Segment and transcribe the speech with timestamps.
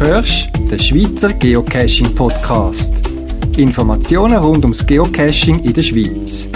[0.00, 2.94] hörst den Schweizer Geocaching Podcast.
[3.56, 6.48] Informationen rund ums Geocaching in der Schweiz.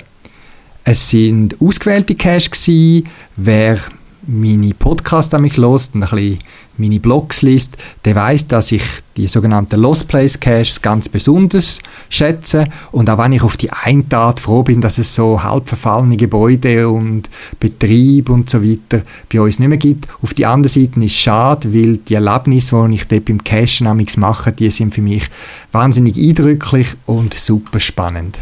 [0.83, 3.07] Es sind ausgewählte Cache gewesen.
[3.35, 3.79] Wer
[4.27, 6.39] meine Podcasts an mich lost und ein bisschen
[6.79, 8.83] meine Blogs liest, der weiß, dass ich
[9.17, 14.05] die sogenannten Lost Place Caches ganz besonders schätze und auch wenn ich auf die eine
[14.11, 19.41] Art froh bin, dass es so halb verfallene Gebäude und Betrieb und so weiter bei
[19.41, 20.07] uns nicht mehr gibt.
[20.21, 24.05] Auf die andere Seite ist es schade, weil die Erlebnisse, die ich dort beim Cachen
[24.17, 25.29] mache, die sind für mich
[25.71, 28.39] wahnsinnig eindrücklich und super spannend.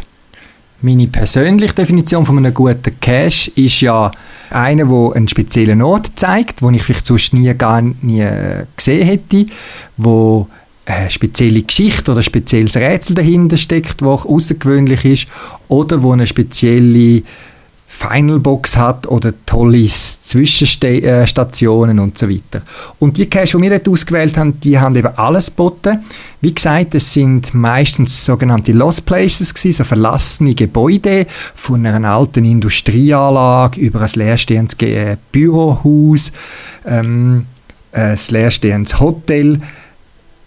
[0.80, 4.12] Meine persönliche Definition von einem guten Cache ist ja
[4.50, 8.24] einer, der einen speziellen Ort zeigt, den ich vielleicht sonst nie gar nie
[8.76, 9.46] gesehen hätte,
[9.96, 10.46] wo
[10.86, 15.26] eine spezielle Geschichte oder ein spezielles Rätsel dahinter steckt, das außergewöhnlich ist,
[15.66, 17.22] oder wo eine spezielle
[17.98, 22.62] Finalbox hat oder tolle Zwischenstationen und so weiter.
[23.00, 26.04] Und die Caches, die wir dort ausgewählt haben, die haben eben alles geboten.
[26.40, 31.26] Wie gesagt, es sind meistens sogenannte Lost Places gewesen, so verlassene Gebäude
[31.56, 36.30] von einer alten Industrieanlage über ein leerstehendes äh, Bürohaus,
[36.86, 37.46] ähm,
[37.90, 39.60] ein leerstehendes Hotel,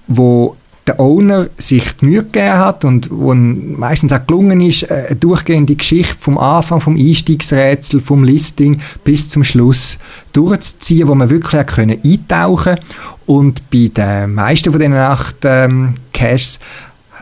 [0.07, 0.55] wo
[0.87, 5.15] der Owner sich die Mühe gegeben hat und wo meistens auch gelungen ist, äh, eine
[5.15, 9.97] durchgehende Geschichte vom Anfang, vom Einstiegsrätsel, vom Listing bis zum Schluss
[10.33, 12.77] durchzuziehen, wo man wirklich können eintauchen
[13.25, 16.59] und bei den meisten von diesen acht ähm, Caches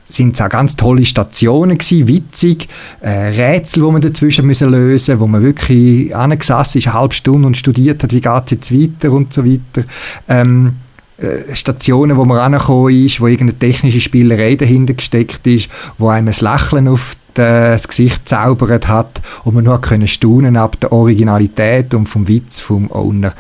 [0.08, 2.68] sind es auch ganz tolle Stationen gewesen, witzig,
[3.02, 7.46] äh, Rätsel, wo man dazwischen müssen lösen, wo man wirklich angesessen ist, eine halbe Stunde
[7.46, 9.88] und studiert hat, wie geht es jetzt weiter und so weiter.
[10.28, 10.89] Ähm, äh,
[11.54, 16.36] Stationen, wo man rangekommen ist, wo irgendeine technische Spielerei dahinter gesteckt ist, wo einem ein
[16.40, 22.08] Lächeln auf das Gesicht zaubert hat und man nur können staunen ab der Originalität und
[22.08, 23.34] vom Witz vom Owner.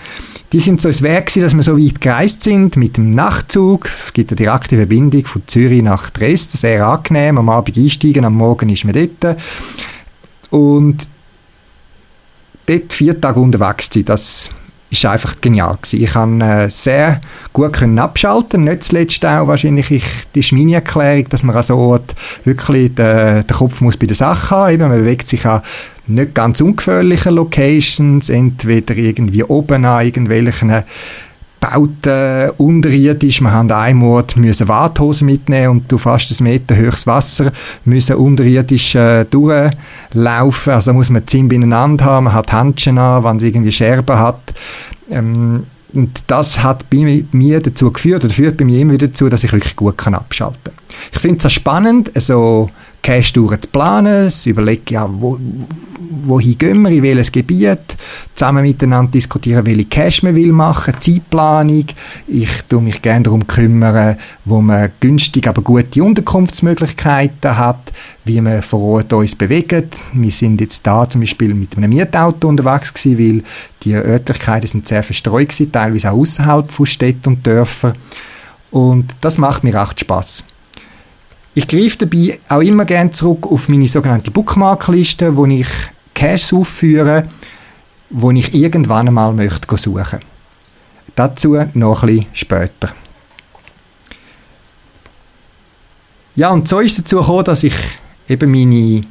[0.51, 3.89] Die sind so es Werk dass wir so weit gereist sind mit dem Nachtzug.
[4.05, 7.37] Es gibt eine direkte Verbindung von Zürich nach Dresden, sehr angenehm.
[7.37, 9.37] Am Abend einsteigen, am Morgen ist man dort.
[10.49, 11.07] Und
[12.65, 14.49] dort vier Tage unterwegs sein, das
[14.91, 16.03] ist einfach genial gewesen.
[16.03, 17.21] Ich kann äh, sehr
[17.53, 21.63] gut können abschalten, nicht zuletzt auch wahrscheinlich ich, die ist meine Erklärung, dass man an
[21.63, 25.45] so Ort wirklich den, den Kopf muss bei der Sache haben, Eben, man bewegt sich
[25.45, 25.61] an
[26.07, 30.83] nicht ganz ungefährlichen Locations, entweder irgendwie oben an irgendwelchen
[31.59, 33.41] Bauten unterirdisch.
[33.41, 37.51] Wir haben Ort müssen Warthosen mitnehmen und du fast ein Meter höchstes Wasser
[37.85, 40.73] müssen unterirdisch äh, durchlaufen.
[40.73, 44.53] Also muss man Zinn beieinander haben, man hat Handschuhe an, wenn es irgendwie Scherben hat.
[45.09, 49.27] Ähm, und das hat bei mir dazu geführt, oder führt bei mir immer wieder dazu,
[49.27, 50.73] dass ich wirklich gut kann abschalten kann.
[51.11, 52.69] Ich finde es spannend, so
[53.01, 55.39] Cache-Touren zu planen, zu überlegen, ja, wo,
[56.25, 57.97] wohin gehen wir, in welches Gebiet,
[58.35, 61.85] zusammen miteinander diskutieren, welche Cache man will machen, Zeitplanung.
[62.27, 67.91] Ich tue mich gerne darum kümmern, wo man günstig, aber gute Unterkunftsmöglichkeiten hat,
[68.25, 69.89] wie wir vor Ort uns bewegen.
[70.13, 73.43] Wir sind jetzt da zum Beispiel mit einem Mietauto unterwegs gewesen, weil
[73.83, 77.93] die Örtlichkeiten sind sehr verstreut gewesen, teilweise auch außerhalb von Städten und Dörfern.
[78.71, 80.43] Und das macht mir echt Spaß.
[81.59, 85.67] Ich greife dabei auch immer gerne zurück auf meine sogenannte Bookmarkliste, wo ich
[86.13, 87.27] Caches aufführe,
[88.09, 90.19] wo ich irgendwann einmal möchte suchen.
[91.15, 92.93] Dazu noch ein bisschen später.
[96.37, 97.75] Ja, und so ist es dazu gekommen, dass ich
[98.29, 99.03] eben meine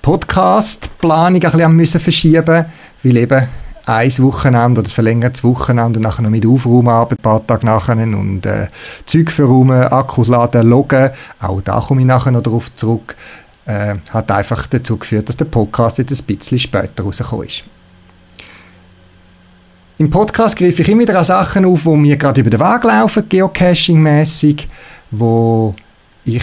[0.00, 2.64] Podcast-Planung ein bisschen verschieben
[3.02, 3.48] weil eben
[3.88, 7.96] ein Wochenende oder ein verlängertes Wochenende und nachher noch mit Aufräumen ein paar Tage nachher
[7.96, 8.66] und äh,
[9.06, 13.16] Zeug verräumen, Akkus laden, loggen, auch da komme ich nachher noch darauf zurück,
[13.64, 17.64] äh, hat einfach dazu geführt, dass der Podcast jetzt ein bisschen später rausgekommen ist.
[19.96, 22.84] Im Podcast greife ich immer wieder an Sachen auf, die mir gerade über den Weg
[22.84, 24.68] laufen, geocaching-mässig,
[25.10, 25.74] wo
[26.26, 26.42] ich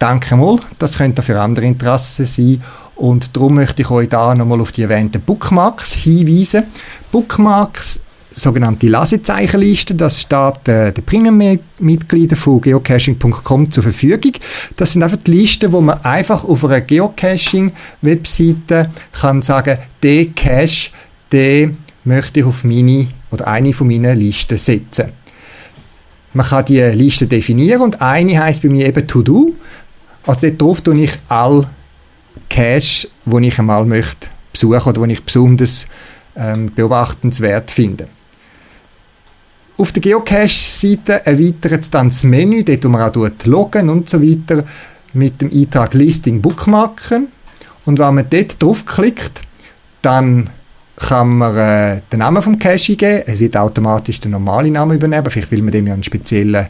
[0.00, 2.62] denke mal, das könnte für andere Interessen sein
[2.98, 6.64] und darum möchte ich euch da nochmal auf die erwähnten Bookmarks hinweisen.
[7.12, 8.00] Bookmarks,
[8.34, 14.32] sogenannte Lasezeichenliste, das steht äh, den Premium-Mitgliedern von geocaching.com zur Verfügung.
[14.76, 20.90] Das sind einfach die Listen, wo man einfach auf einer Geocaching-Webseite kann sagen, der Cache,
[21.32, 25.10] den möchte ich auf meine oder eine von meinen Listen setzen.
[26.34, 29.54] Man kann die Liste definieren und eine heißt bei mir eben To Do.
[30.26, 31.68] Also dort drauf tue ich all
[32.48, 35.86] Cache, wo ich einmal möchte besuchen oder wo ich besonders
[36.36, 38.08] ähm, beobachtenswert finde.
[39.76, 44.20] Auf der Geocache-Seite erweitert es dann das Menü, dort wo man auch loggen und so
[44.20, 44.64] weiter,
[45.12, 47.28] mit dem Eintrag Listing Bookmarken.
[47.84, 49.40] Und wenn man dort draufklickt,
[50.02, 50.50] dann
[50.96, 53.22] kann man äh, den Namen vom Cache eingeben.
[53.26, 55.30] Es wird automatisch den normalen Namen übernehmen.
[55.30, 56.66] Vielleicht will man dem ja einen speziellen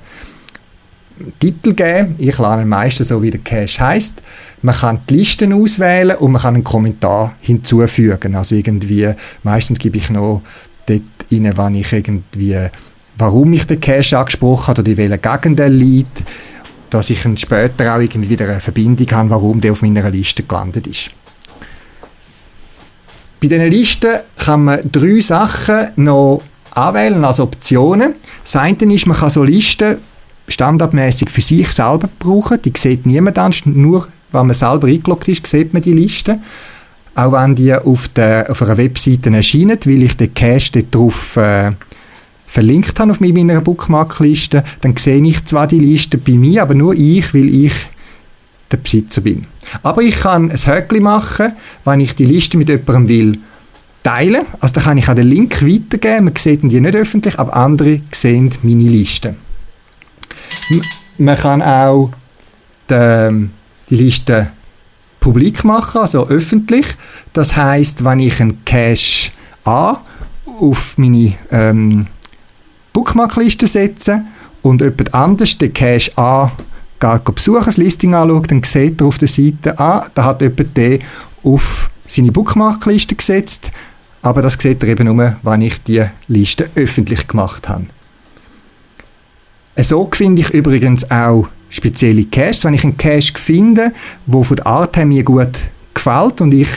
[1.39, 2.15] Titel geben.
[2.19, 4.23] Ich lerne meistens so, wie der Cache heißt.
[4.63, 8.35] Man kann die Listen auswählen und man kann einen Kommentar hinzufügen.
[8.35, 9.13] Also irgendwie,
[9.43, 10.43] meistens gebe ich noch
[10.87, 12.57] dort rein, wann ich irgendwie,
[13.17, 16.23] warum ich den Cache angesprochen habe oder in welcher Gegend er liegt,
[16.91, 20.87] dass ich später auch irgendwie wieder eine Verbindung habe, warum der auf meiner Liste gelandet
[20.87, 21.11] ist.
[23.41, 26.43] Bei diesen Listen kann man drei Sachen noch
[26.73, 28.15] anwählen als Optionen.
[28.43, 29.99] Das eine ist, man kann so Listen
[30.49, 32.61] standardmäßig für sich selber brauchen.
[32.63, 36.39] Die sieht niemand anders, nur wenn man selber eingeloggt ist, sieht man die Liste.
[37.15, 41.37] Auch wenn die auf, der, auf einer Webseite erscheinen, weil ich den Cache dort drauf
[41.37, 41.73] äh,
[42.47, 46.95] verlinkt habe auf meiner Bookmarkliste, dann sehe ich zwar die Liste bei mir, aber nur
[46.95, 47.75] ich, weil ich
[48.71, 49.47] der Besitzer bin.
[49.83, 51.53] Aber ich kann ein Häkchen machen,
[51.85, 53.39] wenn ich die Liste mit jemandem will
[54.03, 54.47] teilen.
[54.61, 56.27] Also da kann ich auch den Link weitergeben.
[56.27, 59.35] Man sieht die nicht öffentlich, aber andere sehen meine Liste.
[61.19, 62.11] Man kann auch
[62.91, 63.49] die,
[63.91, 64.49] die Liste
[65.21, 66.87] publik machen, also öffentlich.
[67.33, 69.31] Das heißt, wenn ich einen Cache
[69.65, 70.01] A
[70.61, 72.07] auf meine ähm,
[72.93, 74.23] Bookmarkliste setze
[74.63, 76.53] und jemand anders den Cache A
[77.01, 80.77] geht besuchen, das Listing anschaut, dann sieht er auf der Seite, ah, da hat jemand
[80.77, 81.01] den
[81.45, 83.71] auf seine Bookmarkliste gesetzt,
[84.23, 87.87] aber das sieht er eben nur, wenn ich die Liste öffentlich gemacht habe.
[89.81, 92.65] So finde ich übrigens auch spezielle Caches.
[92.65, 93.93] Wenn ich einen Cache finde,
[94.27, 95.53] der von der Art her mir gut
[95.95, 96.69] gefällt und ich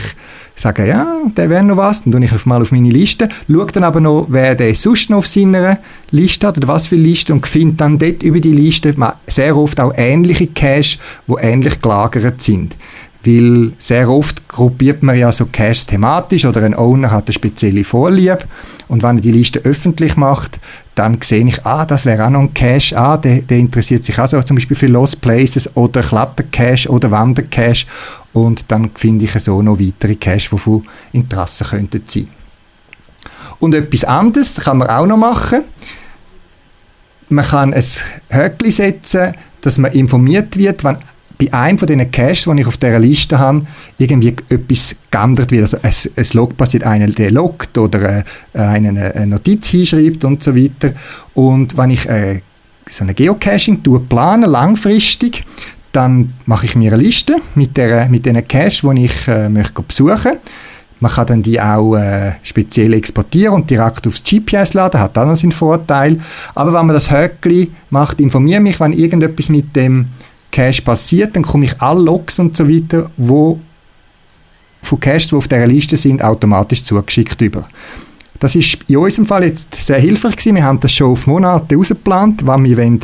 [0.55, 3.83] sage, ja, der wäre noch was, dann tue ich mal auf meine Liste, schaue dann
[3.83, 5.79] aber noch, wer der sonst noch auf seiner
[6.11, 8.93] Liste hat oder was für Liste und finde dann dort über die Liste
[9.25, 12.75] sehr oft auch ähnliche Caches, die ähnlich gelagert sind.
[13.25, 17.83] Weil sehr oft gruppiert man ja so Caches thematisch oder ein Owner hat eine spezielle
[17.83, 18.39] Vorliebe
[18.87, 20.59] und wenn er die Liste öffentlich macht,
[20.95, 24.19] dann sehe ich, ah, das wäre auch noch ein Cache, ah, der, der interessiert sich
[24.19, 27.85] auch so zum Beispiel für Lost Places oder Klettercache oder Wandercache
[28.33, 32.27] und dann finde ich so noch weitere Cache, die von Interesse könnten sein.
[33.59, 35.63] Und etwas anderes kann man auch noch machen.
[37.29, 37.85] Man kann ein
[38.29, 40.97] Höckli setzen, dass man informiert wird, wenn
[41.41, 43.65] bei einem von diesen Caches, die ich auf dieser Liste habe,
[43.97, 45.63] irgendwie etwas geändert wird.
[45.63, 50.43] Also es, es Log passiert, einer der loggt oder äh, eine, eine Notiz hinschreibt und
[50.43, 50.93] so weiter.
[51.33, 52.41] Und wenn ich äh,
[52.89, 55.43] so eine Geocaching tue, plane langfristig,
[55.91, 59.81] dann mache ich mir eine Liste mit, der, mit den Caches, die ich äh, möchte
[59.81, 60.37] besuchen
[61.01, 65.25] man kann dann die auch äh, speziell exportieren und direkt aufs GPS laden, hat auch
[65.25, 66.19] noch seinen Vorteil.
[66.53, 70.09] Aber wenn man das Höckli macht, informiere mich, wenn irgendetwas mit dem
[70.51, 73.59] Cache passiert, dann komme ich alle Logs und so weiter, wo
[74.83, 77.67] von Caches, die auf dieser Liste sind, automatisch zugeschickt über.
[78.39, 80.55] Das ist in unserem Fall jetzt sehr hilfreich gewesen.
[80.55, 83.01] Wir haben das schon auf Monate ausgeplant, wann wir wollen,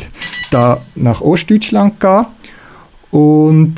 [0.50, 2.26] da nach Ostdeutschland gehen
[3.10, 3.76] und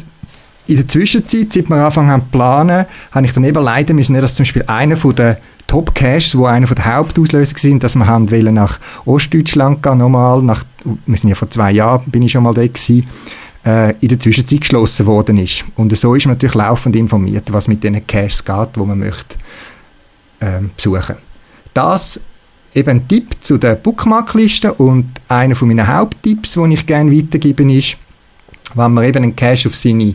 [0.67, 4.15] in der Zwischenzeit, seit wir angefangen haben zu planen, habe ich dann eben leiden müssen,
[4.15, 5.37] dass zum Beispiel einer von den
[5.67, 10.43] Top Caches, wo einer der Hauptauslöser sind, dass wir haben wollen nach Ostdeutschland gehen, nochmal,
[10.43, 10.65] nach,
[11.07, 13.07] wir sind ja vor zwei Jahren, bin ich schon mal da gewesen,
[13.65, 15.65] äh, in der Zwischenzeit geschlossen worden ist.
[15.77, 19.37] Und so ist man natürlich laufend informiert, was mit diesen Caches geht, wo man möchte
[20.41, 21.17] ähm, besuchen.
[21.75, 22.21] Das
[22.75, 27.71] eben ein Tipp zu der Bookmarkliste und einer von meinen Haupttipps, den ich gerne weitergeben
[27.71, 27.97] ist,
[28.75, 30.15] wenn man eben einen Cache auf seine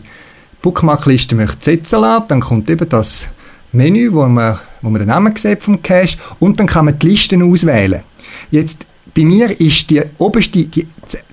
[0.62, 3.26] Bookmarkliste möchte setzen lassen, dann kommt eben das
[3.72, 7.08] Menü, wo man, wo man den Namen sieht vom Cache und dann kann man die
[7.08, 8.02] Listen auswählen.
[8.50, 10.86] Jetzt bei mir ist die oberste, die,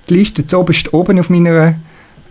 [0.08, 1.74] die Liste zuoberst oben auf meiner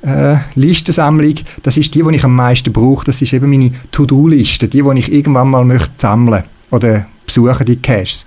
[0.03, 3.05] äh, Listensammlung, das ist die, die ich am meisten brauche.
[3.05, 7.77] Das ist eben meine To-Do-Liste, die, die ich irgendwann mal möchte sammeln oder besuchen, die
[7.77, 8.25] Caches.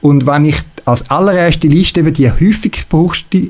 [0.00, 3.48] Und wenn ich als allererste Liste eben die häufig gebrauchte,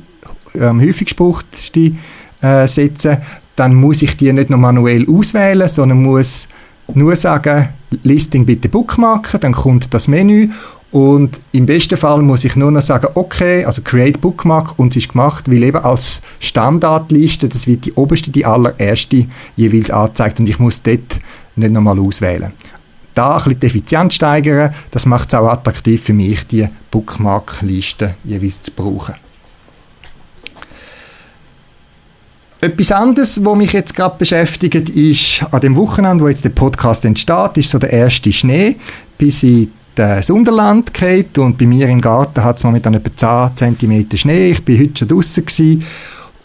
[0.55, 1.93] ähm, häufig gebrauchteste
[2.41, 3.21] äh, setze,
[3.57, 6.49] dann muss ich die nicht noch manuell auswählen, sondern muss
[6.93, 7.71] nur sagen,
[8.03, 10.49] Listing bitte bookmarken, dann kommt das Menü
[10.95, 15.03] und im besten Fall muss ich nur noch sagen, okay, also Create Bookmark und es
[15.03, 20.49] ist gemacht, weil eben als Standardliste, das wird die oberste, die allererste jeweils angezeigt und
[20.49, 21.19] ich muss dort
[21.57, 22.53] nicht nochmal auswählen.
[23.13, 28.15] Da ein bisschen die Effizienz steigern, das macht es auch attraktiv für mich, die Bookmark-Liste
[28.23, 29.17] jeweils zu brauchen.
[32.61, 37.05] Etwas anderes, was mich jetzt gerade beschäftigt, ist an dem Wochenende, wo jetzt der Podcast
[37.05, 38.77] entsteht, ist so der erste Schnee,
[39.19, 43.79] bis ich das Unterland geht und bei mir im Garten hat es momentan etwa 10
[43.79, 44.51] cm Schnee.
[44.51, 45.85] Ich bin heute schon draußen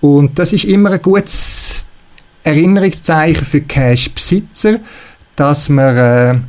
[0.02, 1.86] und das ist immer ein gutes
[2.44, 4.80] Erinnerungszeichen für Cash-Besitzer,
[5.36, 6.40] dass man äh,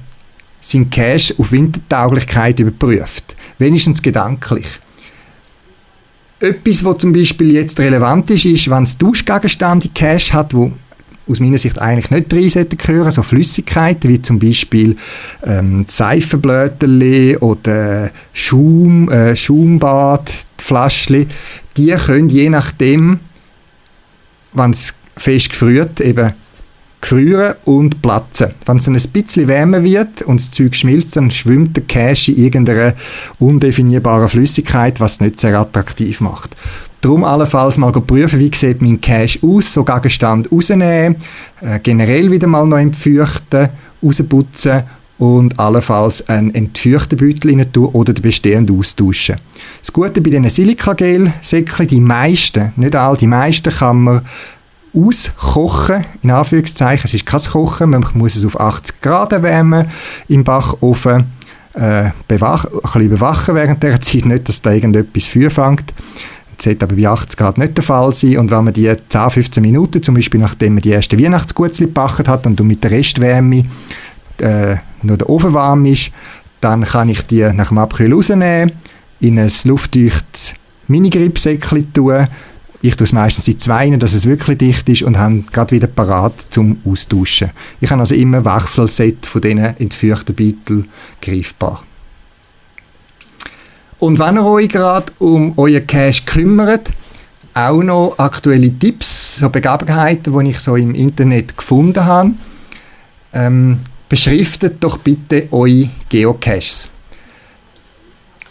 [0.61, 3.35] seinen Cash auf Wintertauglichkeit überprüft.
[3.59, 4.67] Wenigstens gedanklich.
[6.39, 10.73] Etwas, was zum Beispiel jetzt relevant ist, ist, wenn es Duschgegenstände Cash hat, wo
[11.31, 14.97] aus meiner Sicht eigentlich nicht rein sollten gehören, so Flüssigkeiten wie zum Beispiel
[15.45, 21.29] ähm, Seifenblöterli oder Schaum, äh, Schaumbad, Flaschli,
[21.77, 23.21] die können je nachdem,
[24.53, 26.33] wenn es fest gefriert, eben
[27.01, 28.51] gefrieren und platzen.
[28.67, 32.33] Wenn es dann ein bisschen wärmer wird und das Zeug schmilzt, dann schwimmt der Cache
[32.33, 32.95] in irgendeiner
[33.39, 36.55] undefinierbaren Flüssigkeit, was es nicht sehr attraktiv macht.
[37.01, 41.17] Darum allenfalls mal prüfen, wie sieht mein Cache aus, so Gegenstand rausnehmen,
[41.63, 43.71] äh, generell wieder mal noch entfeuchten,
[44.03, 44.83] rausputzen
[45.17, 49.37] und allenfalls einen entfeuchten Beutel rein tun oder den bestehenden austauschen.
[49.81, 54.23] Das Gute bei diesen Silikagel-Säckchen, die meisten, nicht alle, die meisten kann man
[54.95, 57.07] auskochen, in Anführungszeichen.
[57.07, 59.87] Es ist kein Kochen, man muss es auf 80 Grad erwärmen
[60.29, 61.27] im Backofen,
[61.75, 65.93] äh, bewach, ein bisschen bewachen während der Zeit, nicht, dass da irgendetwas Feuer fängt.
[66.57, 68.39] Das sollte aber bei 80 Grad nicht der Fall sein.
[68.39, 72.27] Und wenn man die 10, 15 Minuten, zum Beispiel nachdem man die erste Weihnachtsgutzli gebacken
[72.27, 73.65] hat und mit der Restwärme
[74.39, 76.11] äh, noch der Ofen warm ist,
[76.61, 78.73] dann kann ich die nach dem Abkühlen rausnehmen,
[79.21, 80.55] in ein luftdichtes
[80.89, 82.27] Mini-Gripsäckchen tun.
[82.83, 85.87] Ich tue es meistens in zwei, dass es wirklich dicht ist und habe gerade wieder
[85.87, 87.51] parat zum Austauschen.
[87.81, 90.89] Ich habe also immer Wechselset von diesen entführten Beuteln
[91.21, 91.85] greifbar.
[93.99, 96.91] Und wenn ihr euch gerade um euer Cash kümmert,
[97.55, 102.31] auch noch aktuelle Tipps, so Begebenheiten, die ich so im Internet gefunden habe.
[103.33, 106.89] Ähm, beschriftet doch bitte eure Geocaches.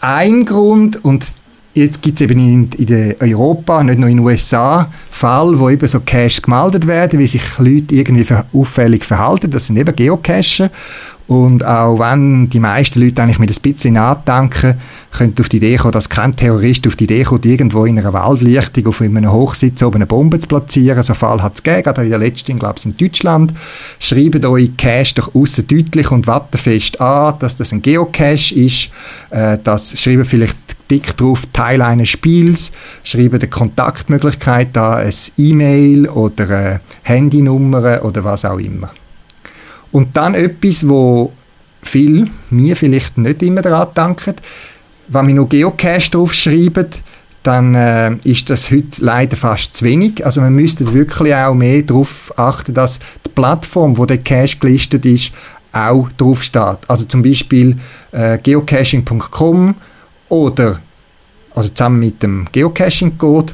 [0.00, 1.26] Ein Grund, und
[1.74, 5.86] jetzt gibt es eben in, in Europa, nicht nur in den USA, Fall, wo eben
[5.86, 9.50] so Caches gemeldet werden, wie sich Leute irgendwie auffällig verhalten.
[9.50, 10.70] Das sind eben Geocacher.
[11.30, 14.74] Und auch wenn die meisten Leute eigentlich mit ein bisschen nachdenken,
[15.12, 18.12] könnte auf die Idee kommen, dass kein Terrorist auf die Idee kommt, irgendwo in einer
[18.12, 21.00] Waldlichtung auf einem Hochsitz oben eine Bombe zu platzieren.
[21.04, 23.52] So einen Fall hat es gegeben, gerade in der letzten, glaube ich, in Deutschland.
[24.00, 28.90] Schreibt euch Cache doch aussen deutlich und wattenfest an, dass das ein Geocache ist.
[29.30, 30.56] Äh, das schreiben vielleicht
[30.90, 32.72] dick drauf Teil eines Spiels,
[33.04, 38.90] schreiben die Kontaktmöglichkeit an, ein E-Mail oder eine Handynummer oder was auch immer.
[39.92, 41.32] Und dann etwas, wo
[41.82, 44.34] viel mir vielleicht nicht immer daran danken,
[45.08, 46.86] wenn wir noch Geocache draufschreiben,
[47.42, 50.24] dann äh, ist das heute leider fast zu wenig.
[50.24, 55.06] Also man müsste wirklich auch mehr darauf achten, dass die Plattform, wo der Cache gelistet
[55.06, 55.32] ist,
[55.72, 56.78] auch drauf steht.
[56.88, 57.78] Also zum Beispiel
[58.12, 59.74] äh, geocaching.com
[60.30, 60.80] oder
[61.54, 63.52] also zusammen mit dem Geocaching-Code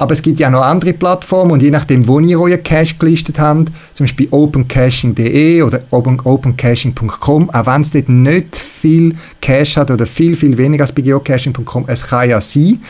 [0.00, 3.38] aber es gibt ja noch andere Plattformen und je nachdem, wo ihr euer Cache gelistet
[3.38, 10.06] habt, zum Beispiel opencaching.de oder opencaching.com, auch wenn es dort nicht viel Cache hat oder
[10.06, 12.82] viel, viel weniger als bei geocaching.com, es kann ja sein,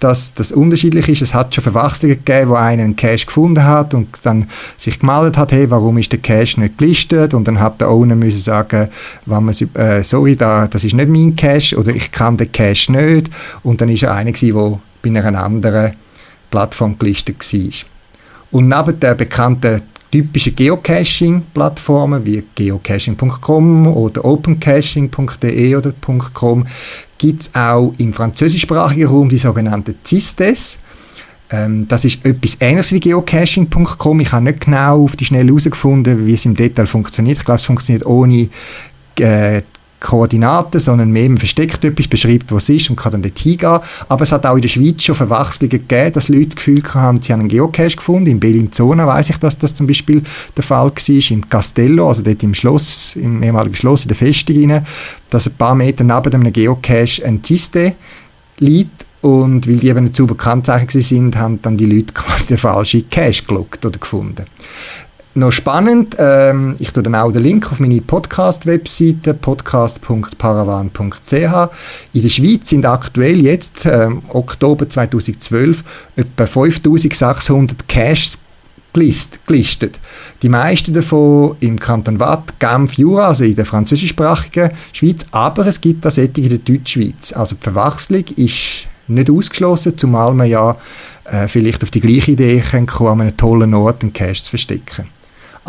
[0.00, 1.22] dass das unterschiedlich ist.
[1.22, 5.36] Es hat schon Verwechslungen gegeben, wo einer einen Cache gefunden hat und dann sich gemeldet
[5.36, 7.34] hat, hey, warum ist der Cache nicht gelistet?
[7.34, 8.88] Und dann hat der Owner müssen sagen,
[9.26, 12.90] wenn man, äh, sorry, da, das ist nicht mein Cache oder ich kann den Cache
[12.90, 13.30] nicht.
[13.62, 14.78] Und dann ist er einer gewesen, der
[15.12, 15.92] bei einer anderen
[16.50, 17.70] Plattform gelistet war.
[18.50, 25.92] Und neben der bekannten typischen Geocaching-Plattformen wie geocaching.com oder opencaching.de oder
[26.34, 26.66] .com
[27.18, 30.78] gibt es auch im französischsprachigen Raum die sogenannten CISTES.
[31.50, 34.20] Ähm, das ist etwas ähnliches wie geocaching.com.
[34.20, 37.38] Ich habe nicht genau auf die Schnelle herausgefunden, wie es im Detail funktioniert.
[37.38, 38.48] Ich glaube, es funktioniert ohne
[39.18, 39.62] äh,
[40.00, 43.80] Koordinaten, sondern mehr versteckt etwas, beschreibt, was es ist und kann dann dort hingehen.
[44.08, 47.22] Aber es hat auch in der Schweiz schon Verwechslungen gegeben, dass Leute das Gefühl haben,
[47.22, 48.30] sie haben einen Geocache gefunden.
[48.30, 50.22] In Bellinzona weiß ich, dass das zum Beispiel
[50.56, 51.30] der Fall war.
[51.30, 54.86] In Castello, also dort im Schloss, im ehemaligen Schloss in der Festung rein,
[55.28, 57.94] dass ein paar Meter neben einem Geocache ein Ziste
[58.58, 62.58] liegt und weil die eben nicht sauber gekennzeichnet sind, haben dann die Leute quasi den
[62.58, 64.46] falschen Cache gelockt oder gefunden
[65.40, 71.32] noch spannend, ähm, ich tue dann auch den Link auf meine Podcast-Webseite podcast.paravan.ch.
[72.12, 75.82] In der Schweiz sind aktuell jetzt, ähm, Oktober 2012,
[76.14, 78.38] etwa 5600 Caches
[78.92, 79.98] gelistet.
[80.42, 85.80] Die meisten davon im Kanton Watt, Genf, Jura, also in der französischsprachigen Schweiz, aber es
[85.80, 87.32] gibt auch solche in der Deutschschweiz.
[87.32, 90.76] Also die Verwechslung ist nicht ausgeschlossen, zumal man ja
[91.24, 95.06] äh, vielleicht auf die gleiche Idee kommt, an einem tollen Ort einen Cache zu verstecken.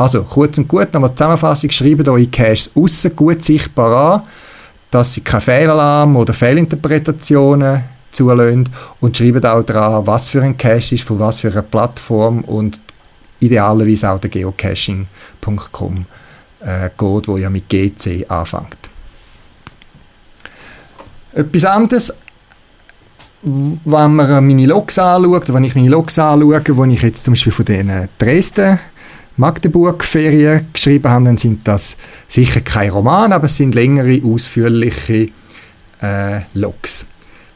[0.02, 4.24] Also, kurz und gut, nochmal Zusammenfassung, schreibt eure Caches aussen gut sichtbar an,
[4.90, 8.68] dass sie keine Fehlalarm oder Fehlinterpretationen zulassen
[9.00, 12.80] und schreibt auch daran, was für ein Cache ist, von was für einer Plattform und
[13.40, 16.06] idealerweise auch der geocaching.com
[16.62, 18.78] äh, geht, wo ja mit GC anfängt.
[21.34, 22.12] Etwas anderes,
[23.44, 27.54] wenn man meine Logs anschaut, wenn ich meine Logs anschaue, wo ich jetzt zum Beispiel
[27.54, 28.80] von den Dresden
[29.42, 35.30] Magdeburg-Ferien geschrieben haben, dann sind das sicher kein Roman, aber es sind längere, ausführliche
[36.02, 37.06] äh, Logs.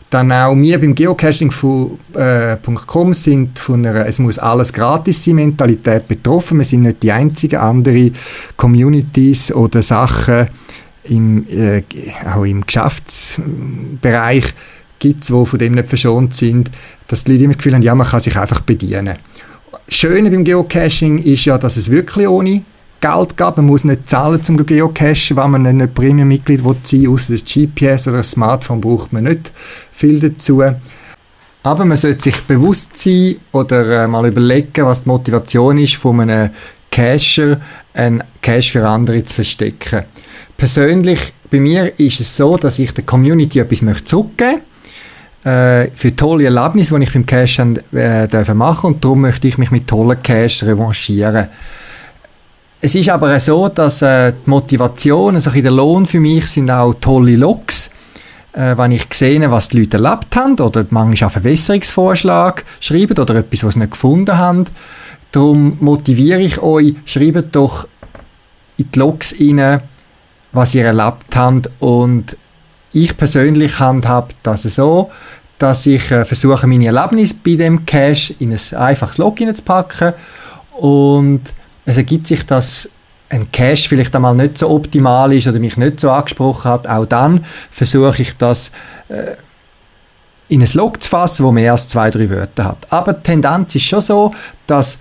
[0.09, 6.07] Dann auch wir beim Geocaching.com äh, sind von einer «Es muss alles gratis sein» Mentalität
[6.07, 6.57] betroffen.
[6.59, 7.57] Wir sind nicht die einzigen.
[7.57, 8.11] Andere
[8.55, 10.47] Communities oder Sachen
[11.03, 11.83] im, äh,
[12.33, 14.53] auch im Geschäftsbereich
[14.99, 16.71] gibt es, die von dem nicht verschont sind,
[17.07, 19.17] dass die Leute immer das Gefühl haben, ja, man kann sich einfach bedienen.
[19.87, 22.63] Schöne beim Geocaching ist ja, dass es wirklich ohne
[23.01, 23.57] Geld geht.
[23.57, 28.17] Man muss nicht zahlen zum Geocachen, wenn man nicht Premium-Mitglied sein außer das GPS oder
[28.17, 29.51] das Smartphone braucht man nicht
[29.91, 30.63] viel dazu.
[31.63, 36.21] Aber man sollte sich bewusst sein oder äh, mal überlegen, was die Motivation ist von
[36.21, 36.51] einem
[36.91, 37.59] Cacher,
[37.93, 40.03] einen Cache für andere zu verstecken.
[40.57, 44.74] Persönlich, bei mir ist es so, dass ich der Community etwas zurückgeben möchte
[45.45, 49.57] äh, für tolle Erlebnisse, die ich beim Cash äh, dürfen machen und darum möchte ich
[49.57, 51.47] mich mit tollen Cash revanchieren.
[52.81, 56.95] Es ist aber so, dass äh, die Motivation, also der Lohn für mich sind auch
[56.95, 57.89] tolle Logs,
[58.53, 63.35] äh, wenn ich sehe, was die Leute erlebt haben oder manchmal auch Verbesserungsvorschlag schreiben oder
[63.35, 64.65] etwas, was sie nicht gefunden haben.
[65.31, 67.87] Darum motiviere ich euch, schreibt doch
[68.77, 69.81] in die Logs rein,
[70.51, 72.35] was ihr erlebt habt und
[72.95, 75.11] ich persönlich handhabe das so,
[75.59, 80.13] dass ich äh, versuche, meine Erlebnisse bei dem Cache in ein einfaches Login zu packen
[80.77, 81.41] und
[81.85, 82.89] es ergibt sich, dass
[83.29, 87.05] ein Cache vielleicht einmal nicht so optimal ist oder mich nicht so angesprochen hat, auch
[87.05, 88.71] dann versuche ich das
[89.09, 89.35] äh,
[90.47, 92.87] in ein Log zu fassen, wo mehr als zwei, drei Wörter hat.
[92.89, 94.33] Aber die Tendenz ist schon so,
[94.67, 94.99] dass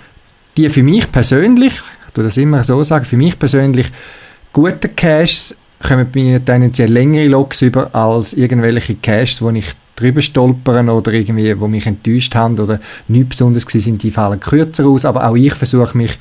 [0.57, 1.75] die für mich persönlich,
[2.07, 3.91] ich tue das immer so sagen, für mich persönlich
[4.53, 10.89] gute Caches kommen mir tendenziell längere Logs über als irgendwelche Caches, wo ich drüber stolpern
[10.89, 15.29] oder irgendwie, wo mich enttäuscht haben oder nichts besonders sind, die fallen kürzer aus, aber
[15.29, 16.19] auch ich versuche mich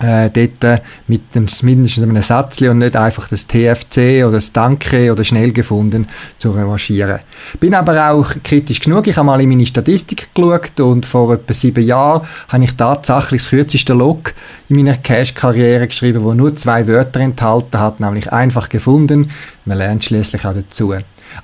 [0.00, 4.52] äh, dort äh, mit dem, mindestens einem Sätzchen und nicht einfach das TFC oder das
[4.52, 7.20] Danke oder schnell gefunden zu revanchieren.
[7.58, 9.06] Bin aber auch kritisch genug.
[9.06, 13.42] Ich habe mal in meine Statistik geschaut und vor etwa sieben Jahren habe ich tatsächlich
[13.42, 14.34] das kürzeste Log
[14.68, 19.30] in meiner Cache-Karriere geschrieben, wo nur zwei Wörter enthalten hat, nämlich einfach gefunden.
[19.64, 20.94] Man lernt schließlich auch dazu.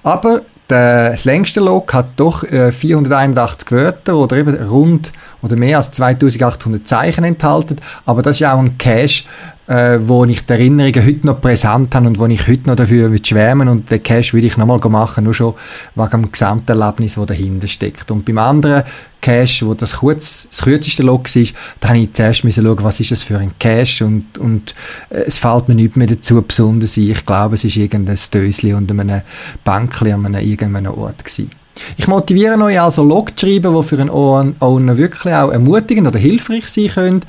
[0.03, 5.13] Aber das längste Log hat doch äh, 481 Wörter oder eben rund
[5.45, 7.77] oder mehr als 2800 Zeichen enthalten,
[8.07, 9.25] aber das ist auch ein Cache,
[9.67, 13.15] äh, wo ich die Erinnerungen heute noch präsent habe und wo ich heute noch dafür
[13.23, 15.55] schwärmen und den Cache würde ich nochmal machen, nur schon
[15.95, 18.11] wegen dem Gesamterlebnis, das dahinter steckt.
[18.11, 18.85] Und beim anderen
[19.21, 23.11] Cache, wo das, kurz, das kürzeste Log ist, da habe ich zuerst schauen, was ist
[23.11, 24.75] das für ein Cache und, und
[25.11, 27.11] äh, es fällt mir nicht mehr dazu besonders ein.
[27.11, 29.23] Ich glaube, es ist irgendein Dösli unter einem
[29.65, 31.64] Bänkli an einem irgendeinem Ort gewesen.
[31.97, 36.19] Ich motiviere euch also Log zu schreiben, die für einen Owner wirklich auch ermutigend oder
[36.19, 37.23] hilfreich sein können.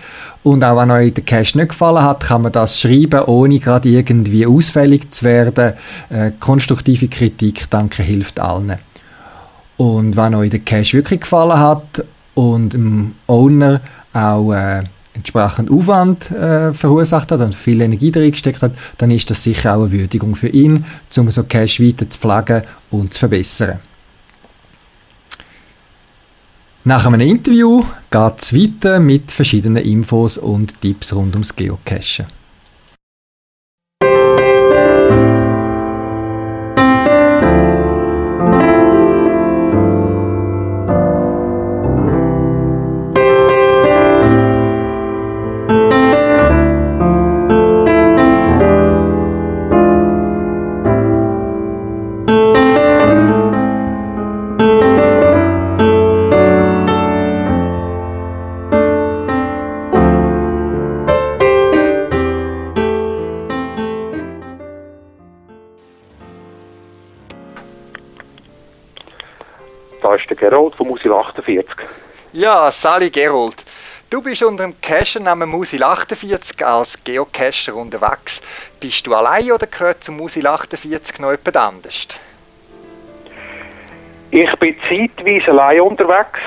[0.43, 3.89] Und auch wenn euch der Cache nicht gefallen hat, kann man das schreiben, ohne gerade
[3.89, 5.73] irgendwie ausfällig zu werden.
[6.09, 8.77] Äh, konstruktive Kritik, danke, hilft allen.
[9.77, 12.05] Und wenn euch der Cache wirklich gefallen hat
[12.35, 13.81] und dem Owner
[14.13, 14.83] auch äh,
[15.15, 19.75] entsprechend Aufwand äh, verursacht hat und viel Energie drin gesteckt hat, dann ist das sicher
[19.75, 20.85] auch eine Würdigung für ihn,
[21.17, 23.79] um so Cash weiter zu pflegen und zu verbessern.
[26.87, 32.27] Nach einem Interview geht es weiter mit verschiedenen Infos und Tipps rund ums Geocachen.
[72.33, 73.63] Ja, Sally Gerold.
[74.09, 78.41] Du bist unter dem Cacher-Namen Musil48 als Geocacher unterwegs.
[78.79, 82.07] Bist du allein oder gehört zum Musil48 noch jemand anders?
[84.31, 86.39] Ich bin zeitweise allein unterwegs.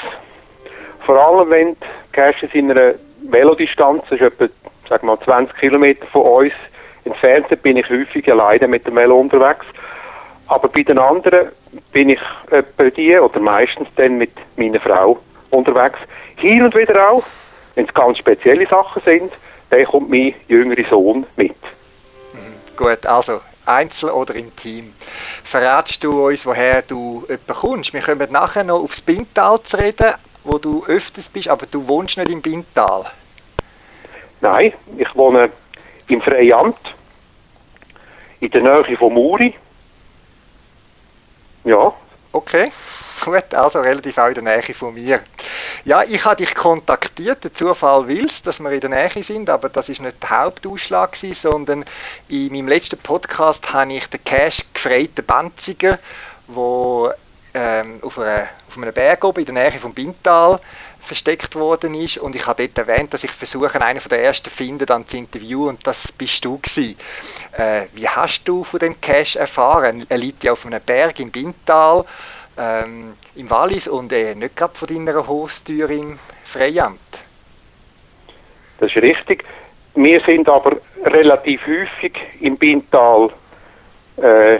[1.04, 4.48] Vor allem, wenn die Caches in einer Velodistanz, das ist etwa
[4.88, 6.52] sag mal, 20 Kilometer von uns
[7.04, 9.66] entfernt sind, bin ich häufig alleine mit dem Velo unterwegs.
[10.46, 11.48] Aber bei den anderen
[11.92, 15.18] bin ich etwa die oder meistens dann mit meiner Frau
[15.50, 15.98] unterwegs.
[16.36, 17.22] Hin und wieder auch,
[17.74, 19.32] wenn es ganz spezielle Sachen sind,
[19.70, 21.56] dann kommt mein jüngerer Sohn mit.
[22.76, 24.94] Gut, also einzeln oder im Team.
[25.44, 27.92] Verrätst du uns, woher du jemanden kommst?
[27.92, 32.16] Wir kommen nachher noch aufs Bintal zu reden, wo du öfters bist, aber du wohnst
[32.16, 33.04] nicht im Bintal.
[34.40, 35.50] Nein, ich wohne
[36.08, 36.78] im Freiamt,
[38.40, 39.54] in der Nähe von Muri.
[41.68, 41.92] Ja.
[42.32, 42.72] Okay.
[43.24, 45.20] Gut, also relativ auch in der Nähe von mir.
[45.84, 49.50] Ja, ich habe dich kontaktiert, der Zufall will es, dass wir in der Nähe sind,
[49.50, 51.84] aber das ist nicht der Hauptausschlag gewesen, sondern
[52.28, 55.98] in meinem letzten Podcast habe ich den Cash gefreiten Banziger,
[56.46, 57.10] wo
[57.52, 60.58] ähm, auf, einer, auf einem Berg oben in der Nähe vom Bintal
[61.08, 64.50] versteckt worden ist und ich habe dort erwähnt, dass ich versuche, einen von der ersten
[64.50, 66.96] finden, dann zu interviewen und das bist du gewesen.
[67.56, 70.04] Äh, wie hast du von dem Cash erfahren?
[70.08, 72.04] Er liegt ja auf einem Berg im Bintal
[72.58, 77.00] ähm, im Wallis und äh, nicht gerade von deiner Haustür im Freiamt.
[78.78, 79.44] Das ist richtig.
[79.94, 83.30] Wir sind aber relativ häufig im Bintal
[84.18, 84.58] äh,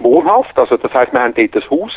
[0.00, 0.58] wohnhaft.
[0.58, 1.92] Also das heißt, wir haben dort ein Haus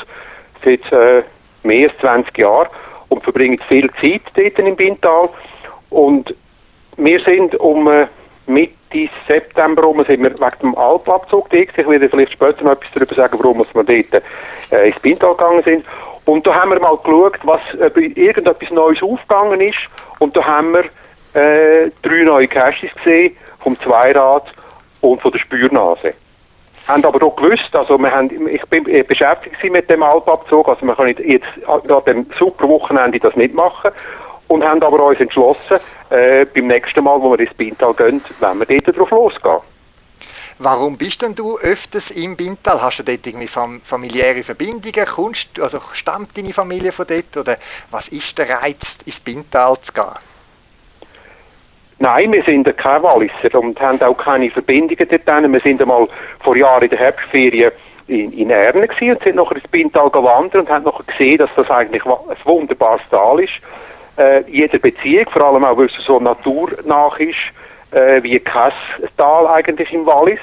[0.63, 1.23] seit äh,
[1.63, 2.69] mehr als 20 Jahren
[3.09, 5.29] und verbringen viel Zeit dort im Bintal.
[5.89, 6.33] Und
[6.97, 8.07] wir sind um äh,
[8.47, 11.77] Mitte September rum sind wir wegen dem Alpabzug tätig.
[11.77, 14.23] Ich werde vielleicht später noch etwas darüber sagen, warum wir dort
[14.71, 15.85] äh, ins Pintal gegangen sind.
[16.25, 19.79] Und da haben wir mal geschaut, was ob irgendetwas Neues aufgegangen ist.
[20.19, 20.85] Und da haben wir
[21.33, 24.45] äh, drei neue Caches gesehen, vom Zweirad
[25.01, 26.13] und von der Spürnase.
[26.89, 30.95] Haben aber auch gewusst, also wir haben, ich bin beschäftigt mit dem Alpabzug, also wir
[30.95, 33.91] können jetzt an dem super Wochenende das nicht machen
[34.47, 35.77] und haben aber uns entschlossen,
[36.09, 39.59] äh, beim nächsten Mal, wo wir ins Bintal gehen, wenn wir dort drauf losgehen.
[40.57, 42.81] Warum bist denn du öfters im Bintal?
[42.81, 45.05] Hast du dort irgendwie fam familiäre Verbindungen?
[45.05, 47.37] Kommst, also stammt deine Familie von dort?
[47.37, 47.57] Oder
[47.91, 50.28] was ist der Reiz, ins Bintal zu gehen?
[51.99, 55.51] Nein, wir sind keine Walliser und haben auch keine Verbindungen dort.
[55.53, 56.07] Wir sind einmal
[56.41, 57.71] vor Jahren in der Herbstferien
[58.07, 61.49] in, in Erne gewesen und sind nachher ins Bintal gewandert und haben nachher gesehen, dass
[61.55, 62.13] das eigentlich ein
[62.45, 63.61] wunderbares Tal ist
[64.19, 67.37] äh, jeder Beziehung, vor allem auch, weil es so naturnah ist,
[67.91, 70.39] äh, wie Tal eigentlich im Wallis.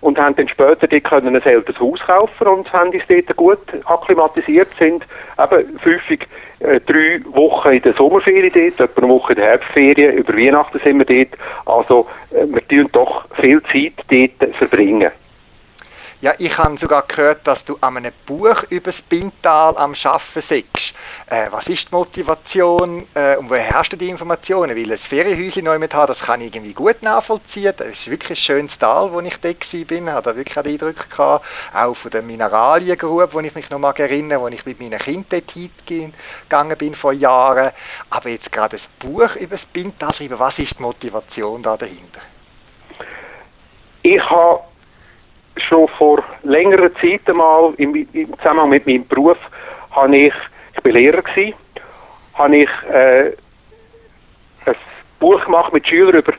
[0.00, 3.58] Und haben dann später die können ein älteres Haus kaufen und haben uns dort gut
[3.84, 5.04] akklimatisiert, sind
[5.38, 6.26] eben häufig
[6.60, 10.80] äh, drei Wochen in der Sommerferien dort, etwa eine Woche in der Herbstferien, über Weihnachten
[10.80, 11.38] sind wir dort.
[11.66, 15.10] Also äh, wir tun doch viel Zeit dort verbringen.
[16.22, 20.40] Ja, ich habe sogar gehört, dass du an einem Buch über das Bintal am Arbeiten
[20.42, 20.92] sitzt.
[21.26, 24.76] Äh, was ist die Motivation äh, und woher hast du die Informationen?
[24.76, 27.72] Weil ein Ferienhäuschen neu mit haben, das kann ich irgendwie gut nachvollziehen.
[27.74, 29.54] Das ist wirklich ein schönes Tal, wo ich da war.
[29.54, 31.46] Ich hatte wirklich einen Eindruck gehabt.
[31.72, 35.40] Auch von der Mineraliengrube, wo ich mich noch mal erinnere, wo ich mit meinen Kindern
[35.86, 37.72] gegangen bin vor Jahren.
[38.10, 42.20] Aber jetzt gerade ein Buch über das Bintal schreiben, was ist die Motivation da dahinter?
[44.02, 44.60] Ich habe
[45.56, 49.38] schon vor längerer Zeit einmal im, im Zusammenhang mit meinem Beruf
[49.90, 50.34] habe ich,
[50.74, 51.54] ich bin Lehrer gewesen,
[52.34, 53.32] habe ich äh,
[54.66, 54.74] ein
[55.18, 56.32] Buch gemacht mit Schülern über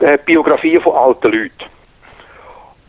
[0.00, 1.64] äh, Biografien von alten Leuten.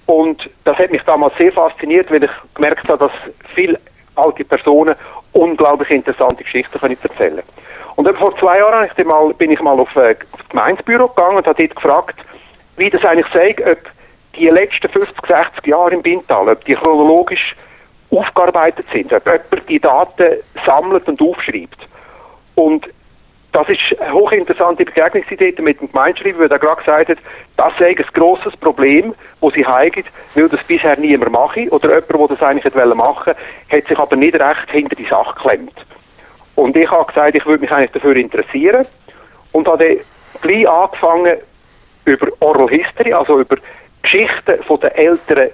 [0.05, 3.11] Und das hat mich damals sehr fasziniert, weil ich gemerkt habe, dass
[3.53, 3.79] viele
[4.15, 4.95] alte Personen
[5.33, 7.43] unglaublich interessante Geschichten können erzählen.
[7.95, 8.89] Und vor zwei Jahren
[9.37, 12.15] bin ich mal auf, äh, das Gemeindebüro gegangen und habe dort gefragt,
[12.77, 13.77] wie das eigentlich sei, ob
[14.35, 17.55] die letzten 50, 60 Jahre im Bintal, ob die chronologisch
[18.11, 21.77] aufgearbeitet sind, ob jemand die Daten sammelt und aufschreibt.
[22.55, 22.87] Und
[23.51, 25.23] das ist eine hochinteressante Begegnung
[25.65, 27.17] mit dem Gemeinschreiber, der gerade gesagt hat,
[27.57, 30.03] das sei ein grosses Problem, das sie haben,
[30.35, 33.39] weil das bisher niemand mache oder jemand, der das eigentlich machen wollte,
[33.71, 35.73] hat sich aber nicht recht hinter die Sache geklemmt.
[36.55, 38.85] Und ich habe gesagt, ich würde mich eigentlich dafür interessieren
[39.51, 39.97] und habe dann
[40.41, 41.37] gleich angefangen,
[42.05, 43.57] über Oral History, also über
[44.01, 45.49] Geschichten von den älteren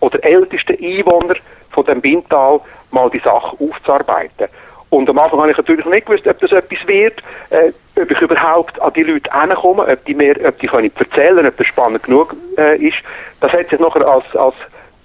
[0.00, 1.36] oder ältesten Einwohner
[1.70, 4.48] von dem Bintal mal die Sache aufzuarbeiten.
[4.90, 8.20] Und am Anfang habe ich natürlich nicht gewusst, ob das etwas wird, äh, ob ich
[8.20, 12.04] überhaupt an die Leute hinkomme, ob die mir, ob die können erzählen, ob das spannend
[12.04, 12.96] genug äh, ist.
[13.40, 14.54] Das hat sich nachher als, als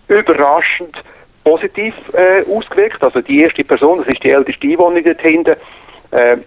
[0.08, 0.96] überraschend
[1.44, 3.04] positiv äh, ausgewirkt.
[3.04, 5.56] Also die erste Person, das ist die älteste Einwohnerin dort hinten,
[6.12, 6.38] äh,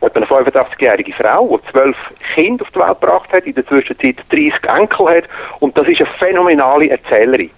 [0.00, 1.96] etwa eine 85-jährige Frau, die zwölf
[2.34, 5.24] Kinder auf die Welt gebracht hat, in der Zwischenzeit 30 Enkel hat
[5.60, 7.50] und das ist eine phänomenale Erzählerin.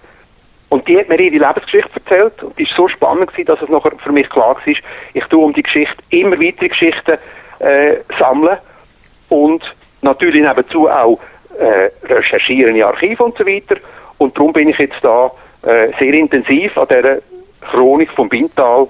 [0.69, 3.69] Und die hat mir ihre Lebensgeschichte erzählt und die ist so spannend gewesen, dass es
[3.69, 4.73] nachher für mich klar war,
[5.13, 7.17] ich tue um die Geschichte immer weitere Geschichten
[7.59, 8.57] äh, sammeln
[9.29, 9.63] und
[10.01, 11.19] natürlich nebenzu auch
[11.59, 13.75] äh, recherchieren in Archiven und so weiter.
[14.17, 15.31] Und darum bin ich jetzt da
[15.63, 17.17] äh, sehr intensiv an dieser
[17.69, 18.87] Chronik vom Bintal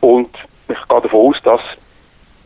[0.00, 0.30] und
[0.68, 1.60] ich gehe davon aus, dass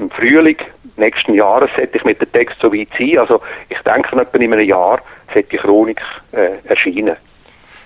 [0.03, 0.57] im Frühling
[0.97, 3.19] nächsten Jahres sollte ich mit dem Text so weit sein.
[3.19, 5.01] Also ich denke, etwa in einem Jahr
[5.33, 6.01] sollte die Chronik
[6.33, 7.17] äh, erscheinen.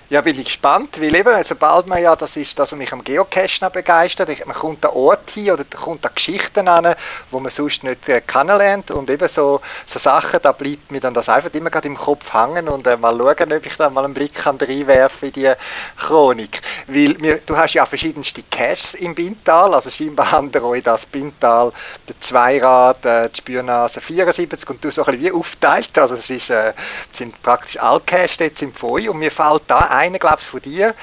[0.09, 3.03] Ja, bin ich gespannt, weil eben, sobald man ja, das ist das, was mich am
[3.03, 6.95] Geocachen begeistert, man kommt an Ort hin oder kommt an Geschichten an,
[7.29, 8.89] wo man sonst nicht äh, kennenlernt.
[8.89, 12.33] Und eben so, so Sachen, da bleibt mir dann das einfach immer gerade im Kopf
[12.33, 15.51] hängen und äh, mal schauen, ob ich da mal einen Blick kann reinwerfen in die
[15.97, 16.61] Chronik.
[16.87, 21.73] Weil wir, du hast ja verschiedenste Caches im Bintal, also scheinbar haben euch das Bintal,
[22.07, 26.29] der Zweirad, äh, die Spürnase 74 und du so ein bisschen wie aufteilt, also es
[26.29, 26.71] ist, äh,
[27.11, 30.61] sind praktisch alle Caches jetzt im Feuer und mir fällt da einer, glaube ich, von
[30.61, 30.93] dir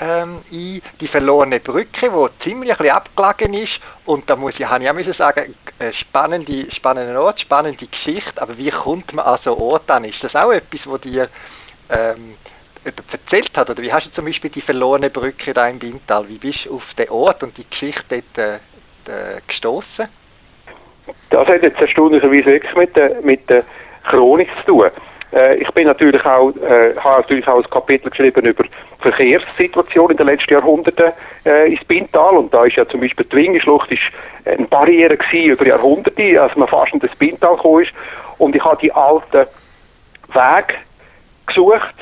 [0.00, 3.80] ähm, ein, die verlorene Brücke, die ziemlich ein ist.
[4.06, 5.54] Und da muss ich, ich auch sagen,
[5.92, 8.40] spannende, spannender Ort, spannende Geschichte.
[8.40, 10.04] Aber wie kommt man an so einen Ort an?
[10.04, 11.28] Ist das auch etwas, wo dir
[11.90, 12.36] ähm,
[12.84, 13.70] erzählt hat?
[13.70, 16.28] Oder wie hast du zum Beispiel die verlorene Brücke da im Bintal?
[16.28, 18.58] Wie bist du auf den Ort und die Geschichte dort
[19.08, 20.08] äh, gestoßen?
[21.30, 23.64] Das hat jetzt erstaunlicherweise wirklich mit der, mit der
[24.04, 24.90] Chronik zu tun.
[25.32, 30.10] Äh, ich bin natürlich auch, äh, habe natürlich auch ein Kapitel geschrieben über die Verkehrssituation
[30.10, 31.12] in den letzten Jahrhunderten
[31.44, 32.36] äh, ins Bintal.
[32.36, 34.02] Und da ist ja zum Beispiel die Wingenschlucht ist
[34.44, 37.92] eine Barriere gewesen über Jahrhunderte, als man fast in das Bintal gekommen ist.
[38.38, 39.46] Und ich habe die alten
[40.28, 40.74] Wege
[41.46, 41.94] gesucht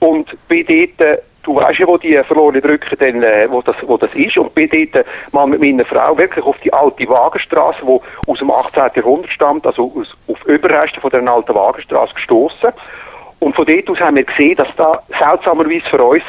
[0.00, 3.96] und bin dort du weißt ja, wo die verlorene Brücke denn, äh, wo, das, wo
[3.96, 4.36] das ist.
[4.36, 8.50] Und bin dort mal mit meiner Frau wirklich auf die alte Wagenstraße, die aus dem
[8.50, 8.90] 18.
[8.96, 12.70] Jahrhundert stammt, also aus, auf Überreste von der alten Wagenstraße gestoßen.
[13.38, 16.24] Und von dort aus haben wir gesehen, dass da seltsamerweise für uns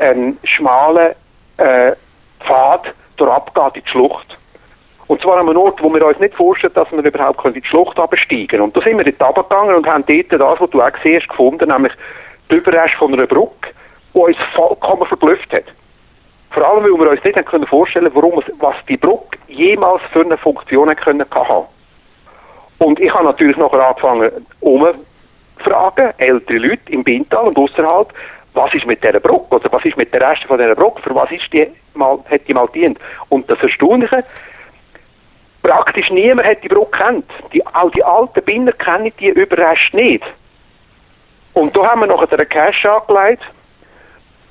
[0.00, 1.14] ein schmaler
[1.58, 1.92] äh,
[2.40, 4.38] Pfad durchabgeht in die Schlucht.
[5.06, 7.64] Und zwar an einem Ort, wo wir uns nicht vorstellen, dass wir überhaupt in die
[7.64, 8.60] Schlucht absteigen.
[8.60, 11.70] Und da sind wir dort runtergegangen und haben dort das, was du auch siehst, gefunden,
[11.70, 11.92] nämlich
[12.50, 13.70] die Überreste von einer Brücke
[14.16, 15.64] die uns vollkommen verblüfft hat.
[16.50, 20.38] Vor allem, weil wir uns nicht können vorstellen warum was die Brücke jemals für eine
[20.38, 21.66] Funktion können haben.
[22.78, 28.12] Und ich habe natürlich nachher angefangen, umfragen, ältere Leute im Bintal und außerhalb,
[28.54, 31.14] was ist mit dieser Brücke oder was ist mit der Reste von dieser Brücke, für
[31.14, 32.98] was ist die mal, hat die mal dient.
[33.28, 34.24] Und das Erstaunliche,
[35.62, 37.30] praktisch niemand hat die Brücke kennt.
[37.52, 40.24] Die, all die alten Binder kennen die Überreste nicht.
[41.52, 43.42] Und da haben wir nachher einen Cache angelegt,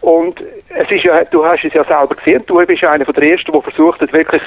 [0.05, 0.39] und
[0.69, 3.51] es ist ja, du hast es ja selber gesehen, du bist ja einer der Ersten,
[3.51, 4.43] der versucht hat, wirklich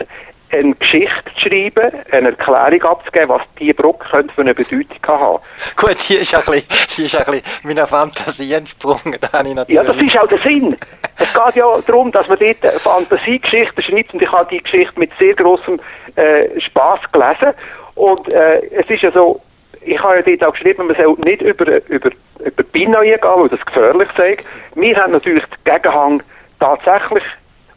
[0.52, 5.38] eine Geschichte zu schreiben, eine Erklärung abzugeben, was diese Brücke könnte für eine Bedeutung haben.
[5.76, 9.54] Gut, hier ist ein bisschen, hier ist ein bisschen meiner Fantasie entsprungen, da habe ich
[9.56, 9.82] natürlich...
[9.82, 10.76] Ja, das ist auch der Sinn.
[11.18, 15.10] es geht ja darum, dass man dort Fantasiegeschichten schreibt und ich habe die Geschichte mit
[15.18, 15.80] sehr großem
[16.14, 17.52] äh, Spaß gelesen
[17.96, 19.40] und äh, es ist ja so,
[19.88, 23.48] ich habe ja dort auch geschrieben, man soll nicht über, über, über Pinot gehen, weil
[23.48, 24.36] das gefährlich sei.
[24.74, 26.22] Wir haben natürlich den Gegenhang
[26.60, 27.24] tatsächlich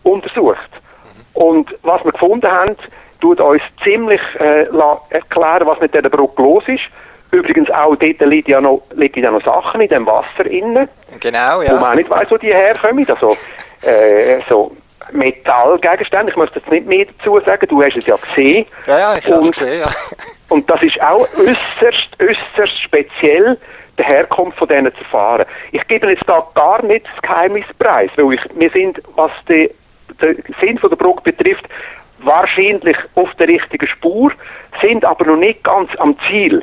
[0.04, 0.69] untersucht.
[1.34, 2.76] Und was wir gefunden haben,
[3.21, 4.65] tut uns ziemlich äh,
[5.10, 6.84] erklären, was mit dieser Brücke los ist.
[7.32, 10.89] Übrigens auch dort liegen ja noch, liegen ja noch Sachen in dem Wasser innen.
[11.19, 11.71] Genau, ja.
[11.71, 13.08] Wo man auch nicht weiss, wo die herkommen.
[13.10, 13.38] Also,
[13.84, 14.76] äh, so
[15.13, 16.32] Metallgegenstände.
[16.32, 18.65] Ich möchte jetzt nicht mehr dazu sagen, du hast es ja gesehen.
[18.86, 19.89] Ja, ja, ich habe es gesehen, ja.
[20.51, 23.57] Und das ist auch äußerst, äußerst speziell,
[23.97, 25.45] die Herkunft von denen zu.
[25.71, 29.71] Ich gebe jetzt da gar nicht das Geheimnispreis, weil ich, wir sind, was die,
[30.21, 31.63] den Sinn von der Brücke betrifft,
[32.19, 34.33] wahrscheinlich auf der richtigen Spur,
[34.81, 36.61] sind aber noch nicht ganz am Ziel.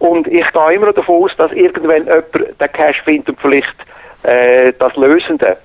[0.00, 3.76] Und ich gehe immer noch davon aus, dass irgendwann jemand den Cash findet und vielleicht
[4.24, 5.56] äh, das Lösende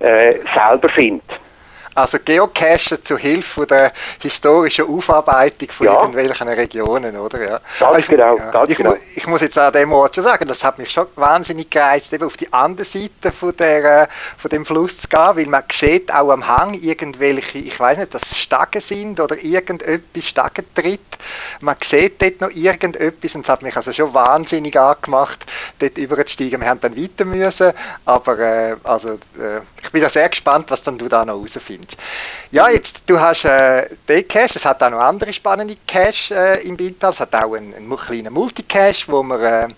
[0.00, 1.27] äh, selber findet.
[1.98, 5.94] Also Geocachen zur Hilfe der historischen Aufarbeitung von ja.
[5.94, 7.42] irgendwelchen Regionen, oder?
[7.42, 7.60] Ja.
[7.80, 8.36] Ganz ich, genau.
[8.36, 8.52] Ja.
[8.52, 8.94] Ganz ich, genau.
[9.16, 12.24] ich, muss jetzt an dem Ort schon sagen, das hat mich schon wahnsinnig gereizt, eben
[12.24, 16.30] auf die andere Seite von, der, von dem Fluss zu gehen, weil man sieht auch
[16.30, 21.00] am Hang irgendwelche, ich weiß nicht, ob das Staggen sind oder irgendetwas Staggentritt.
[21.60, 25.44] Man sieht dort noch irgendetwas und es hat mich also schon wahnsinnig angemacht,
[25.80, 26.60] dort überzusteigen.
[26.60, 27.72] Wir haben dann weiter müssen,
[28.04, 31.38] aber äh, also, äh, ich bin da sehr gespannt, was dann du da noch
[31.88, 31.96] rausfindest.
[32.50, 36.66] Ja, jetzt, du hast äh, den Cache, es hat auch noch andere spannende Cache äh,
[36.66, 39.68] im Bintal, es hat auch einen, einen kleinen Multicache, wo man äh,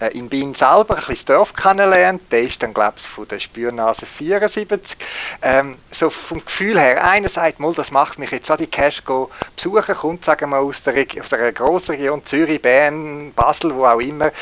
[0.00, 2.22] äh, in Wien selber ein bisschen das Dorf kennenlernt.
[2.32, 4.98] Der ist dann, glaube ich, von der Spürnase 74.
[5.42, 9.28] Ähm, so vom Gefühl her, einer sagt, mal, das macht mich jetzt an die Cache
[9.56, 14.00] besuchen, kommt, sagen wir, aus der, aus der grossen Region Zürich, Bern, Basel, wo auch
[14.00, 14.32] immer.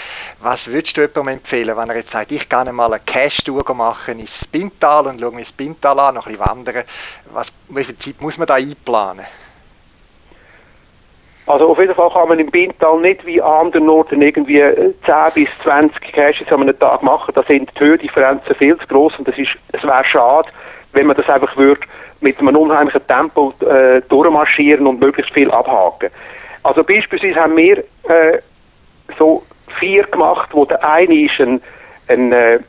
[0.41, 4.19] Was würdest du jemandem empfehlen, wenn er jetzt sagt, ich gehe mal eine Cache-Tour machen
[4.19, 6.85] ins Spintal und schaue mir das Spintal an, noch ein bisschen wandern.
[7.33, 9.27] Was, wie viel Zeit muss man da einplanen?
[11.47, 14.95] Also auf jeden Fall kann man im Bintal nicht wie an anderen Orten irgendwie 10
[15.07, 17.33] äh, bis 20 Caches an einem Tag machen.
[17.35, 20.49] Da sind die Höhendifferenzen viel zu groß und das ist, es wäre schade,
[20.93, 21.81] wenn man das einfach würde
[22.21, 26.11] mit einem unheimlichen Tempo äh, durchmarschieren und möglichst viel abhaken.
[26.63, 28.39] Also beispielsweise haben wir äh,
[29.19, 29.43] so
[29.81, 31.61] vier gemacht, wo der eine ist ein,
[32.09, 32.61] ein äh,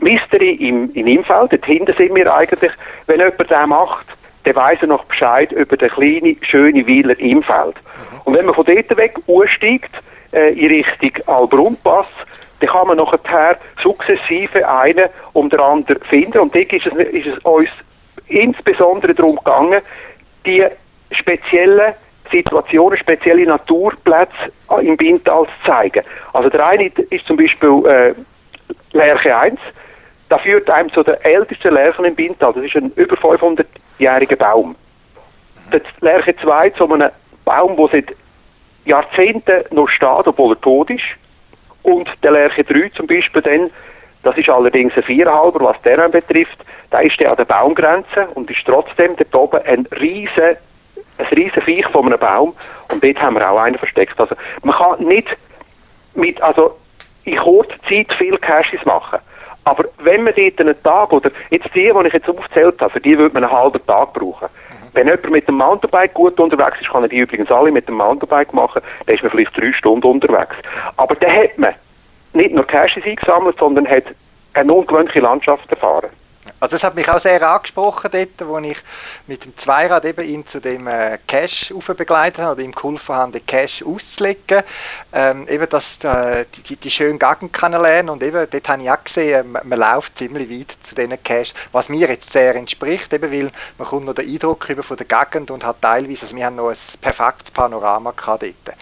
[0.00, 2.72] Mystery im, in Imfeld, dort hinten sind wir eigentlich,
[3.06, 4.06] wenn jemand den macht,
[4.44, 7.76] der weiss er noch Bescheid über den kleinen, schönen Weiler Imfeld.
[8.24, 9.90] Und wenn man von dort weg aussteigt,
[10.32, 12.06] äh, in Richtung Albrunpass,
[12.60, 16.38] dann kann man nachher sukzessive einen um den anderen finden.
[16.38, 17.68] Und dort ist es, ist es uns
[18.28, 19.80] insbesondere darum gegangen,
[20.46, 20.64] die
[21.10, 21.94] speziellen
[22.30, 24.32] Situationen, spezielle Naturplätze
[24.80, 26.02] im Bintal zu zeigen.
[26.32, 28.14] Also der eine ist zum Beispiel äh,
[28.92, 29.60] Lerche 1,
[30.28, 32.52] da führt einem zu den ältesten Lärchen im Bintal.
[32.54, 34.74] Das ist ein über 500-jähriger Baum.
[35.72, 37.10] Der Lerche 2 zu einem
[37.44, 38.16] Baum, der seit
[38.84, 41.04] Jahrzehnten noch steht, obwohl er tot ist.
[41.82, 43.70] Und der Lerche 3 zum Beispiel dann,
[44.22, 46.58] das ist allerdings ein Vierhalber, was der betrifft,
[46.90, 50.56] da ist der an der Baumgrenze und ist trotzdem dort oben ein riesen,
[51.18, 52.54] ein riesen Viech von einem Baum
[52.90, 54.18] und dort haben wir auch einen versteckt.
[54.18, 55.28] Also man kann nicht
[56.14, 56.76] mit, also
[57.24, 59.18] in kurzer Zeit viel Caches machen.
[59.64, 63.00] Aber wenn man dort einen Tag, oder jetzt die, die ich jetzt aufgezählt habe, für
[63.00, 64.48] die würde man einen halben Tag brauchen.
[64.94, 67.96] Wenn jemand mit dem Mountainbike gut unterwegs ist, kann er die übrigens alle mit dem
[67.96, 70.54] Mountainbike machen, dann ist man vielleicht drei Stunden unterwegs.
[70.96, 71.74] Aber dann hat man
[72.32, 74.04] nicht nur Caches eingesammelt, sondern hat
[74.54, 76.10] eine ungewöhnliche Landschaft erfahren.
[76.64, 78.78] Also das hat mich auch sehr angesprochen dort, wo ich
[79.26, 83.32] mit dem Zweirad eben ihn zu dem äh, Cache begleitet habe oder ihm geholfen habe,
[83.32, 84.62] den Cache auszulegen.
[85.12, 89.04] Ähm, eben, dass äh, die, die schönen Gegend kennenlernen und eben, dort habe ich auch
[89.04, 93.30] gesehen, man, man läuft ziemlich weit zu diesen Caches, was mir jetzt sehr entspricht, eben
[93.30, 96.46] weil man kommt noch den Eindruck über von der Gegend und hat teilweise, also wir
[96.46, 98.78] haben noch ein perfektes Panorama gehabt dort.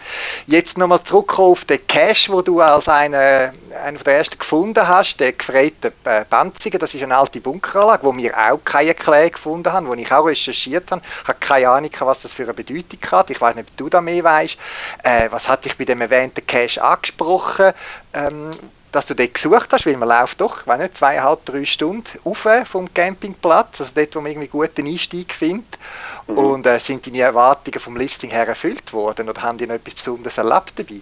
[0.46, 3.52] Jetzt nochmal zurück auf den Cache, wo du als einer,
[3.84, 7.40] einer der ersten gefunden hast, den gefreiten äh, Banzigen, das ist eine alte
[7.72, 11.02] Bunkeranlage, wo wir auch keine Erklärung gefunden haben, wo ich auch recherchiert habe.
[11.22, 13.30] Ich habe keine Ahnung, was das für eine Bedeutung hat.
[13.30, 14.58] Ich weiß nicht, ob du da mehr weißt.
[15.02, 17.72] Äh, was hat dich bei dem erwähnten Cache angesprochen?
[18.14, 18.50] Ähm,
[18.92, 22.46] dass du dort gesucht hast, weil man läuft doch, wenn nicht, zweieinhalb, drei Stunden auf
[22.66, 25.78] vom Campingplatz, also dort, wo man irgendwie guten Einstieg findet.
[26.26, 26.36] Mhm.
[26.36, 29.94] Und äh, sind deine Erwartungen vom Listing her erfüllt worden oder haben die noch etwas
[29.94, 31.00] Besonderes erlebt dabei?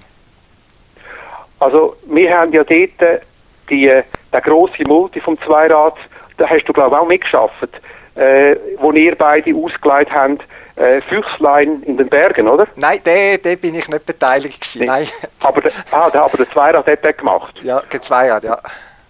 [1.58, 3.22] Also wir haben ja dort
[3.68, 5.96] die, äh, der grosse Multi vom Zweirad
[6.40, 7.68] da hast du glaube ich auch mitgeschafft,
[8.16, 10.42] äh, wo ihr beide ausgeleitet habt,
[10.76, 12.66] äh, Füchslein in den Bergen, oder?
[12.76, 15.06] Nein, der, der bin ich nicht beteiligt gewesen, nein.
[15.44, 17.54] Aber, der, ah, der, aber der Zweirad hat der gemacht?
[17.62, 18.58] Ja, der Zweirad, ja.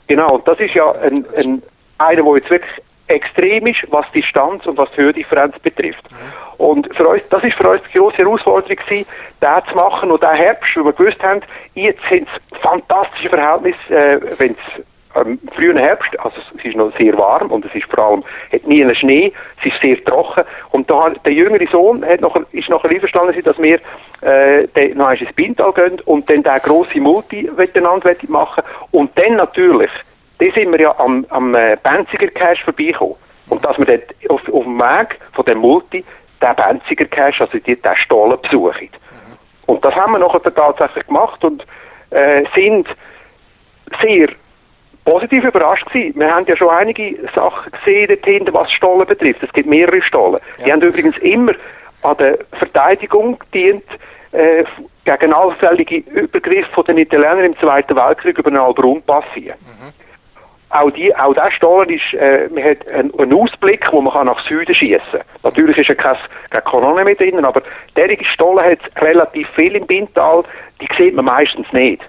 [0.09, 1.63] Genau, das ist ja ein, ein,
[1.99, 2.73] einer, der jetzt wirklich
[3.07, 6.11] extrem ist, was die Distanz und was die Höhendifferenz betrifft.
[6.11, 6.17] Mhm.
[6.65, 9.09] Und für uns, das ist für uns die grosse Herausforderung gewesen,
[9.41, 11.41] den zu machen und den Herbst, weil wir gewusst haben,
[11.75, 14.85] jetzt sind es fantastische Verhältnisse, äh, wenn es
[15.15, 18.67] im frühen Herbst, also es ist noch sehr warm und es ist vor allem, hat
[18.67, 20.45] nie einen Schnee, es ist sehr trocken.
[20.71, 23.81] Und da hat der jüngere Sohn hat noch, ist noch einverstanden, dass wir
[24.21, 28.63] äh, den, noch ins Bintal gehen und dann der grosse Multi miteinander machen.
[28.93, 29.91] Und dann natürlich,
[30.39, 33.17] da sind wir ja am, am äh, Benziger Cache vorbeikommen
[33.49, 36.05] und dass wir dort auf, auf dem Weg von dem Multi
[36.41, 38.91] den Benziger Cache, also die, den Stollen besuchen.
[39.67, 41.65] Und das haben wir nachher tatsächlich gemacht und
[42.11, 42.89] äh, sind
[44.03, 44.29] sehr
[45.05, 46.19] positiv überrascht gewesen.
[46.19, 49.43] Wir haben ja schon einige Sachen gesehen dort hinten, was Stollen betrifft.
[49.43, 50.41] Es gibt mehrere Stollen.
[50.59, 50.65] Ja.
[50.65, 51.53] Die haben übrigens immer
[52.03, 53.85] an der Verteidigung dient
[54.33, 54.65] äh,
[55.05, 59.59] gegen allfällige Übergriffe von den Italienern im Zweiten Weltkrieg über den Albrun passieren.
[59.61, 59.93] Mhm.
[60.73, 64.27] Auch, die, auch der Stollen ist, äh, man hat einen, einen, Ausblick, wo man kann
[64.27, 65.23] nach Süden schießen kann.
[65.43, 66.19] Natürlich ist ja keine,
[66.51, 67.63] keine Kanone mit drin, aber
[67.97, 70.45] derige Stollen hat relativ viel im Bintal,
[70.81, 72.03] die sieht man meistens nicht.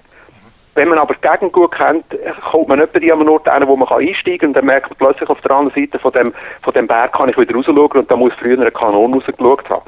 [0.74, 2.04] Wenn man aber die Gegend gut kennt,
[2.50, 4.98] kommt man nicht bei einem Ort hin, wo man einsteigen kann und dann merkt man
[4.98, 8.10] plötzlich auf der anderen Seite von dem, von dem Berg kann ich wieder rausschauen und
[8.10, 9.82] da muss früher eine Kanone rausgeschaut haben.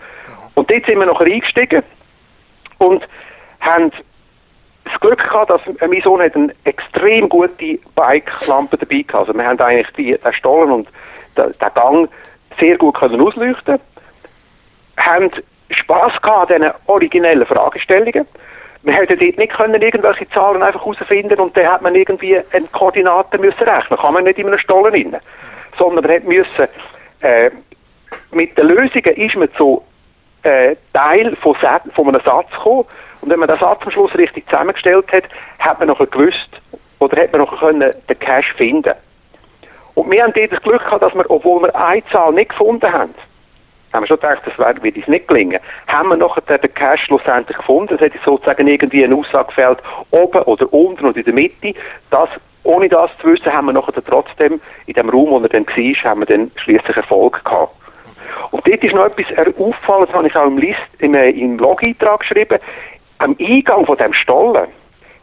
[0.55, 1.83] Und dort sind wir noch eingestiegen
[2.79, 3.07] und
[3.61, 3.93] haben
[4.85, 9.19] das Glück gehabt, dass mein Sohn hat eine extrem gute Bike-Lampe dabei hatte.
[9.19, 10.89] Also wir haben eigentlich die, den Stollen und
[11.39, 12.09] den, den Gang
[12.61, 13.81] sehr gut können ausleuchten
[14.97, 15.31] haben
[15.71, 18.27] Spass gehabt an diesen originellen Fragestellungen.
[18.85, 22.67] Wir hätten dort nicht können irgendwelche Zahlen einfach herausfinden und dann hat man irgendwie eine
[22.71, 23.99] Koordinate müssen rechnen.
[23.99, 25.21] Kann man nicht in einem Stollen rein.
[25.79, 26.69] Sondern man hat müssen,
[27.21, 27.51] äh,
[28.31, 29.83] mit den Lösungen ist man zu
[30.43, 31.57] äh, Teil von,
[31.95, 32.85] von einem Satz gekommen.
[33.23, 35.25] Und wenn man den Satz am Schluss richtig zusammengestellt hat,
[35.59, 36.51] hat man nachher gewusst,
[36.99, 38.93] oder hat man nachher können den Cash finden.
[39.95, 42.93] Und wir haben dort das Glück gehabt, dass wir, obwohl wir eine Zahl nicht gefunden
[42.93, 43.15] haben,
[43.95, 47.57] haben wir schon gedacht, das wird uns nicht gelingen, haben wir nachher den Cash schlussendlich
[47.57, 47.95] gefunden.
[47.95, 49.79] Es hätte sozusagen irgendwie eine Aussage gefällt,
[50.11, 51.75] oben oder unten oder in der Mitte.
[52.11, 52.29] Das,
[52.65, 56.11] ohne das zu wissen, haben wir nachher trotzdem in dem Raum, wo er dann war,
[56.11, 57.73] haben wir dann schließlich Erfolg gehabt.
[58.51, 61.57] Und dort ist noch etwas auffallend, das habe ich auch im, List, im, äh, im
[61.57, 62.59] Blog-Eintrag geschrieben.
[63.19, 64.69] Am Eingang von dem Stollen hat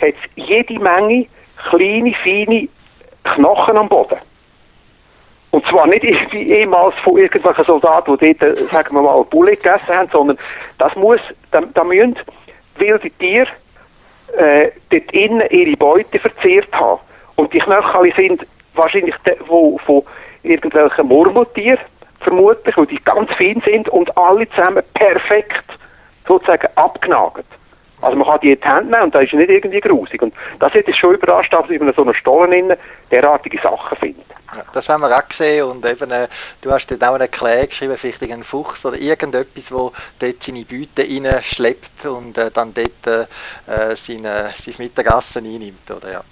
[0.02, 1.28] es jede Menge
[1.70, 2.68] kleine, feine
[3.24, 4.18] Knochen am Boden.
[5.52, 9.56] Und zwar nicht irgendwie ehemals von irgendwelchen Soldaten, die dort, äh, sagen wir mal, Bulle
[9.56, 10.38] gegessen haben, sondern
[10.78, 11.20] das muss,
[11.52, 12.16] da, da müssen
[12.78, 13.48] wilde Tiere
[14.38, 17.02] äh, dort innen ihre Beute verzehrt haben.
[17.36, 20.04] Und die Knöchel sind wahrscheinlich de, wo, von
[20.44, 21.80] irgendwelchen Murmeltieren
[22.22, 25.66] vermutlich, weil die ganz fein sind und alle zusammen perfekt
[26.28, 27.46] sozusagen abgenagelt.
[28.02, 30.22] Also man kann die in die Hände nehmen und das ist nicht irgendwie grusig.
[30.22, 32.74] Und das es schon überrascht, dass man in so einer Stollen
[33.12, 34.26] derartige Sachen findet.
[34.74, 36.28] Das haben wir auch gesehen und eben, äh,
[36.62, 40.66] du hast dort auch einen Erklärung geschrieben, vielleicht einen Fuchs oder irgendetwas, wo dort seine
[40.66, 46.24] Beute reinschleppt und äh, dann dort äh, seine, sein Mittagessen einnimmt, oder ja.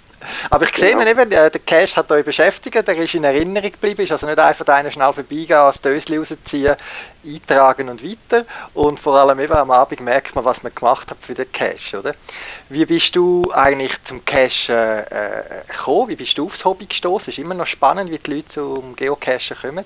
[0.50, 1.06] Aber ich sehe genau.
[1.06, 4.38] eben, äh, der Cash hat euch beschäftigt, der ist in Erinnerung geblieben, ist also nicht
[4.38, 6.76] einfach einer schnell vorbeigehen, das Dösli rausziehen,
[7.24, 8.44] eintragen und weiter.
[8.74, 11.94] Und vor allem eben am Abend merkt man, was man gemacht hat für den Cash,
[11.94, 12.14] oder?
[12.68, 16.08] Wie bist du eigentlich zum Cash äh, äh, gekommen?
[16.08, 17.30] Wie bist du aufs Hobby gestoßen?
[17.30, 19.84] Ist immer noch spannend, wie die Leute zum Geocachen kommen.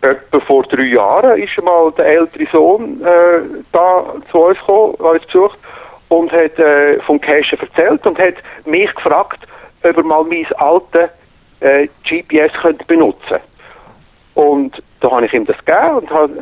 [0.00, 5.24] Etwa vor drei Jahren ist mal der ältere Sohn äh, da zu uns gekommen, uns
[5.26, 5.58] besucht
[6.12, 8.34] und hat äh, vom Cachen erzählt und hat
[8.66, 9.38] mich gefragt,
[9.82, 11.08] ob er mal mein altes
[11.60, 13.38] äh, GPS könnte benutzen
[14.34, 16.32] Und da habe ich ihm das gegeben und habe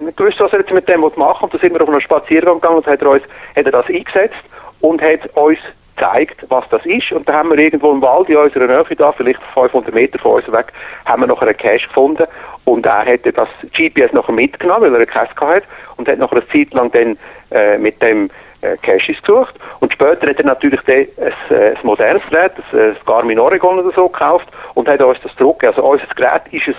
[0.00, 1.44] nicht gewusst, was er jetzt mit dem machen.
[1.44, 3.22] Und da sind wir auf einen Spaziergang gegangen und hat er, uns,
[3.54, 4.42] hat er das eingesetzt
[4.80, 5.60] und hat uns
[5.94, 7.12] gezeigt, was das ist.
[7.12, 10.42] Und da haben wir irgendwo im Wald in unserer Nähe, da, vielleicht 500 Meter von
[10.42, 10.72] uns weg,
[11.04, 12.24] haben wir noch einen Cache gefunden.
[12.64, 15.66] Und er hätte das GPS noch mitgenommen, weil er einen Cache hatte
[15.98, 17.16] und hat noch eine Zeit lang dann
[17.52, 18.28] äh, mit dem
[18.64, 19.54] äh, Caches gesucht.
[19.80, 23.92] Und später hat er natürlich ein, ein, ein modernes Gerät, ein, ein Garmin Oregon oder
[23.92, 25.76] so gekauft und hat uns das zurückgegeben.
[25.76, 26.76] Also unser Gerät ist ein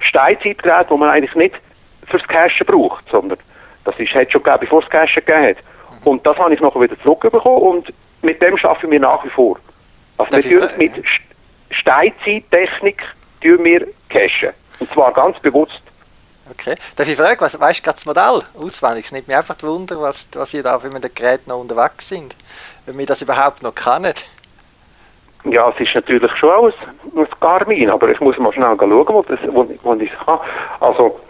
[0.00, 1.54] Steinzeitgerät, das man eigentlich nicht
[2.06, 3.38] fürs Cachen braucht, sondern
[3.84, 5.56] das ist, hat schon gegeben, bevor es Cachen gegeben hat.
[6.04, 9.58] Und das habe ich nachher wieder zurückbekommen und mit dem arbeiten wir nach wie vor.
[10.16, 10.92] Also Darf wir mit
[11.70, 13.02] Steinzeittechnik
[13.40, 14.54] wir cachen.
[14.80, 15.82] Und zwar ganz bewusst.
[16.50, 16.74] Okay.
[16.96, 19.06] Darf ich fragen, was, weißt du gerade das Modell auswendig?
[19.06, 22.34] Es nimmt mich einfach Wunder, was, was ihr da mit den Geräten noch unterwegs sind.
[22.86, 24.14] Wenn wir das überhaupt noch kennen.
[25.44, 26.72] Ja, es ist natürlich schon ein,
[27.16, 30.42] ein Garmin, aber ich muss mal schnell schauen, wo, das, wo, wo ich es habe.
[30.80, 31.20] Also,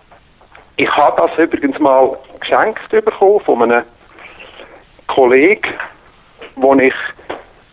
[0.77, 3.85] ich habe das übrigens mal geschenkt bekommen von einem
[5.09, 5.75] Kollegen,
[6.57, 6.95] wo ich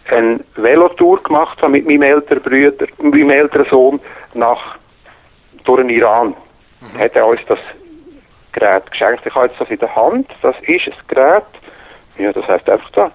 [0.10, 4.00] eine Velotour gemacht habe mit meinem älteren Bruder, meinem älteren Sohn
[4.34, 4.78] nach
[5.64, 6.36] durch den Iran
[6.93, 6.99] mhm.
[6.99, 7.59] hat er uns das
[8.53, 9.25] Gerät geschenkt.
[9.25, 10.29] Ich habe jetzt das in der Hand.
[10.41, 11.43] Das ist ein Gerät,
[12.17, 13.11] ja, das heißt einfach da,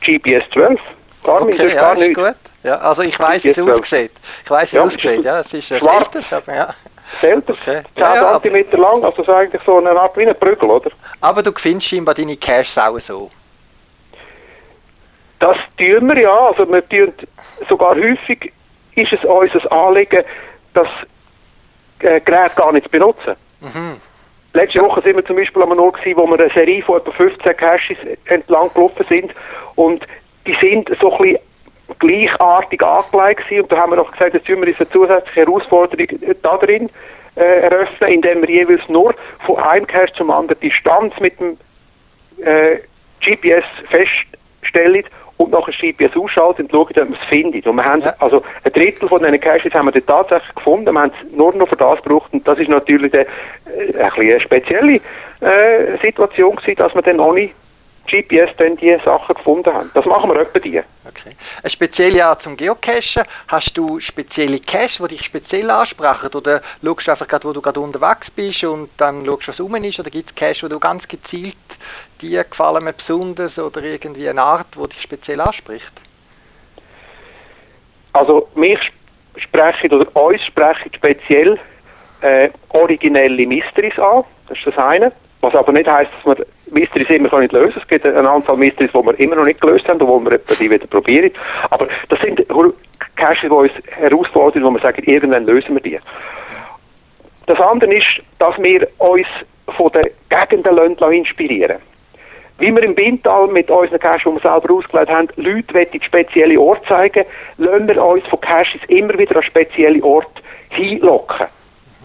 [0.00, 0.80] GPS 12.
[1.24, 2.36] Garmin, okay, ja, gar ist gut.
[2.62, 4.12] Ja, also ich weiß, wie es aussieht.
[4.44, 5.24] Ich weiß, wie es aussieht.
[5.24, 6.74] Ja, es ist ein älteres, aber ja.
[7.22, 7.82] Älteres, okay.
[7.94, 10.90] 10 ja, cm lang, also das ist eigentlich so eine Art wie ein Prügel, oder?
[11.20, 13.30] Aber du findest scheinbar deine Caches auch so.
[15.40, 17.12] Das tun wir ja, also wir tun
[17.68, 18.52] sogar häufig
[18.94, 20.24] ist es unser Anliegen,
[20.72, 20.88] das
[22.04, 23.34] äh, Gerät gar nicht zu benutzen.
[23.60, 23.96] Mhm.
[24.52, 27.10] Letzte Woche sind wir zum Beispiel am Ort gewesen, wo wir eine Serie von etwa
[27.10, 29.32] 15 Caches entlang gelaufen sind
[29.74, 30.06] und
[30.46, 31.38] die sind so ein bisschen
[31.98, 33.62] gleichartig angelegt gewesen.
[33.62, 36.06] und da haben wir noch gesagt, jetzt tun wir uns eine zusätzliche Herausforderung
[36.42, 36.88] da drin
[37.36, 41.58] äh, eröffnen, indem wir jeweils nur von einem Cache zum anderen Distanz mit dem
[42.44, 42.78] äh,
[43.20, 45.04] GPS feststellen
[45.36, 47.66] und nachher GPS ausschalten und schauen, ob man es findet.
[47.66, 48.14] Und wir haben, ja.
[48.18, 51.68] also ein Drittel von diesen Caches haben wir tatsächlich gefunden, wir haben es nur noch
[51.68, 53.26] für das gebraucht und das ist natürlich eine,
[53.66, 55.00] äh, ein eine spezielle
[55.40, 57.50] äh, Situation gewesen, dass wir dann ohne
[58.06, 59.90] GPS dann die Sachen gefunden haben.
[59.94, 60.78] Das machen wir etwa die.
[61.06, 61.36] Okay.
[61.62, 63.22] Eine spezielle Art zum Geocachen.
[63.48, 66.30] Hast du spezielle Caches, die dich speziell ansprechen?
[66.34, 69.74] Oder schaust du einfach gerade, wo du gerade unterwegs bist und dann schaust, was rum
[69.76, 69.98] ist?
[70.00, 71.56] Oder gibt es Caches, wo du ganz gezielt,
[72.20, 75.92] die gefallen mir besonders oder irgendwie eine Art, die dich speziell anspricht?
[78.12, 78.78] Also mich
[79.36, 81.58] sprechen oder uns sprechen speziell
[82.20, 84.24] äh, originelle Mysteries an.
[84.48, 85.12] Das ist das eine.
[85.40, 87.82] Was aber nicht heisst, dass man Mysteries immer nicht lösen kann.
[87.82, 90.38] Es gibt eine Anzahl Mysteries, die wir immer noch nicht gelöst haben und wo wir
[90.38, 91.30] die wieder probieren.
[91.70, 92.40] Aber das sind
[93.16, 95.98] Caches, die uns herausfordern, wo wir sagen, irgendwann lösen wir die.
[97.46, 98.06] Das andere ist,
[98.38, 99.26] dass wir uns
[99.76, 101.76] von den Gegenden inspirieren
[102.58, 106.60] Wie wir im Bintal mit unseren Caches, die wir selber ausgelegt haben, Leute in spezielle
[106.60, 107.24] Orte zeigen,
[107.58, 110.40] lassen wir uns von Caches immer wieder an spezielle Orte
[110.70, 111.46] hinlocken.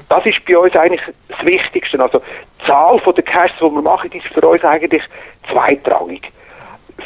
[0.10, 2.00] Das ist bei uns eigentlich das Wichtigste.
[2.02, 5.04] Also die Zahl der Caches, die wir machen, ist für uns eigentlich
[5.52, 6.32] zweitrangig.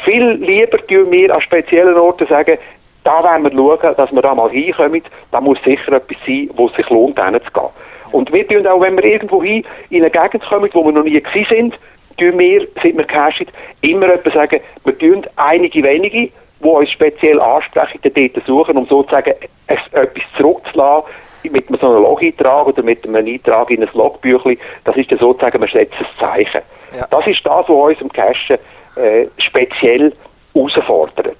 [0.04, 2.58] Viel lieber tun wir an speziellen Orten sagen,
[3.04, 5.02] da werden wir schauen, dass wir da mal hinkommen.
[5.30, 7.68] Da muss sicher etwas sein, wo es sich lohnt, hinzugehen.
[8.10, 11.04] Und wir tun auch, wenn wir irgendwo hin in eine Gegend kommen, wo wir noch
[11.04, 11.78] nie gewesen sind,
[12.16, 13.46] tun wir, seit wir cashen,
[13.80, 19.34] immer etwas sagen, wir tun einige wenige, die uns speziell ansprechen, dort suchen, um sozusagen
[19.66, 21.10] etwas zurückzulassen,
[21.50, 25.60] mit so einem Log-Eintrag oder mit einem Eintrag in ein Logbüchlein, das ist dann sozusagen,
[25.60, 26.62] man setzt ein Zeichen.
[26.96, 27.06] Ja.
[27.10, 28.56] Das ist das, was uns im Cachen
[28.96, 30.12] äh, speziell
[30.54, 31.36] herausfordert.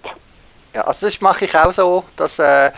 [0.74, 2.72] Ja, also das mache ich auch so, dass äh,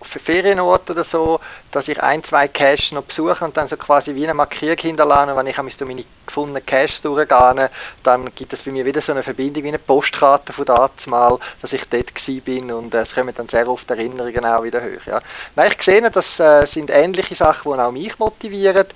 [0.00, 4.14] für Ferienorte oder so, dass ich ein, zwei Caches noch besuche und dann so quasi
[4.14, 5.36] wie eine Markierung hinterlasse.
[5.36, 7.70] wenn ich durch meine gefundenen Caches durchgehe,
[8.02, 10.64] dann gibt es bei mir wieder so eine Verbindung wie eine Postkarte von
[11.08, 12.14] mal, dass ich dort
[12.44, 15.06] bin und äh, es kommen dann sehr oft Erinnerungen auch wieder hoch.
[15.06, 15.20] Ja.
[15.54, 18.86] Nein, ich sehe, das äh, sind ähnliche Sachen, die auch mich motivieren.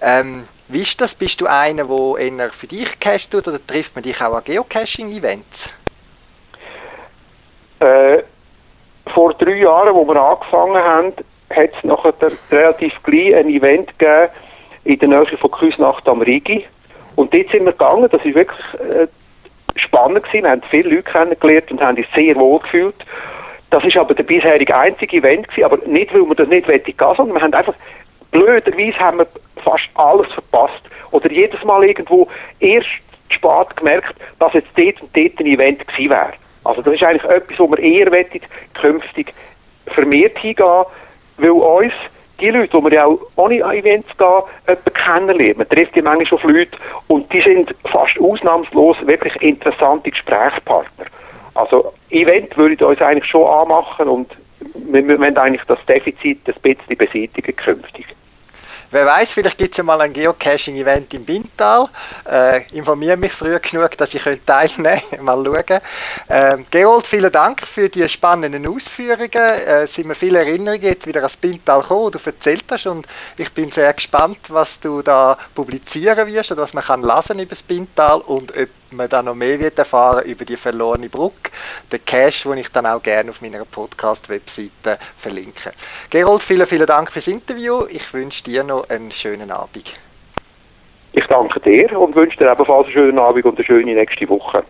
[0.00, 1.16] Ähm, wie ist das?
[1.16, 4.44] Bist du einer, der eher für dich Cache tut oder trifft man dich auch an
[4.44, 5.68] Geocaching-Events?
[7.82, 8.22] Äh,
[9.12, 11.12] vor drei Jahren, wo wir angefangen haben,
[11.50, 12.14] hat es nachher
[12.52, 14.28] relativ gleich ein Event gegeben
[14.84, 16.64] in der Nähe von Küsnacht am Rigi.
[17.16, 19.08] Und dort sind wir gegangen, das war wirklich äh,
[19.76, 20.44] spannend gewesen.
[20.44, 22.94] Wir haben viele Leute kennengelernt und haben uns sehr wohl gefühlt.
[23.70, 26.94] Das ist aber der bisherige einzige Event gewesen, aber nicht, weil wir das nicht gehen
[26.98, 27.74] sondern wir haben einfach,
[28.30, 29.26] blöderweise haben wir
[29.64, 30.82] fast alles verpasst.
[31.10, 32.28] Oder jedes Mal irgendwo
[32.60, 32.88] erst
[33.28, 36.32] spät gemerkt, dass jetzt dort und dort ein Event gewesen wäre.
[36.64, 38.42] Also das ist eigentlich etwas, wo wir eher wettet,
[38.74, 39.32] künftig
[39.86, 40.84] vermehrt hingehen,
[41.38, 41.92] weil uns
[42.40, 45.58] die Leute, die wir ja auch ohne Events gehen, jemanden kennenlernen.
[45.58, 46.76] Man trifft die manchmal auf Leute
[47.08, 51.06] und die sind fast ausnahmslos wirklich interessante Gesprächspartner.
[51.54, 54.30] Also Event würde uns eigentlich schon anmachen und
[54.74, 58.06] wir, wollen eigentlich das Defizit ein bisschen beseitigen künftig.
[58.92, 61.88] Wer weiß, vielleicht gibt es ja mal ein Geocaching-Event im Bintal.
[62.30, 65.22] Äh, informiere mich früh genug, dass ich teilnehmen könnte.
[65.22, 65.80] mal schauen.
[66.28, 69.30] Ähm, Gerold, vielen Dank für die spannenden Ausführungen.
[69.32, 72.86] Äh, sind mir viele Erinnerungen jetzt wieder ans Bintal gekommen, du erzählt hast.
[72.86, 73.06] Und
[73.38, 77.48] ich bin sehr gespannt, was du da publizieren wirst oder was man kann lesen über
[77.48, 81.50] das Bintal und ob man da noch mehr wird erfahren über die verlorene Brücke,
[81.90, 85.72] den Cache, den ich dann auch gerne auf meiner Podcast-Webseite verlinke.
[86.10, 87.84] Gerold, vielen, vielen Dank fürs Interview.
[87.88, 89.98] Ich wünsche dir noch einen schönen Abend.
[91.12, 94.64] Ich danke dir und wünsche dir ebenfalls einen schönen Abend und eine schöne nächste Woche.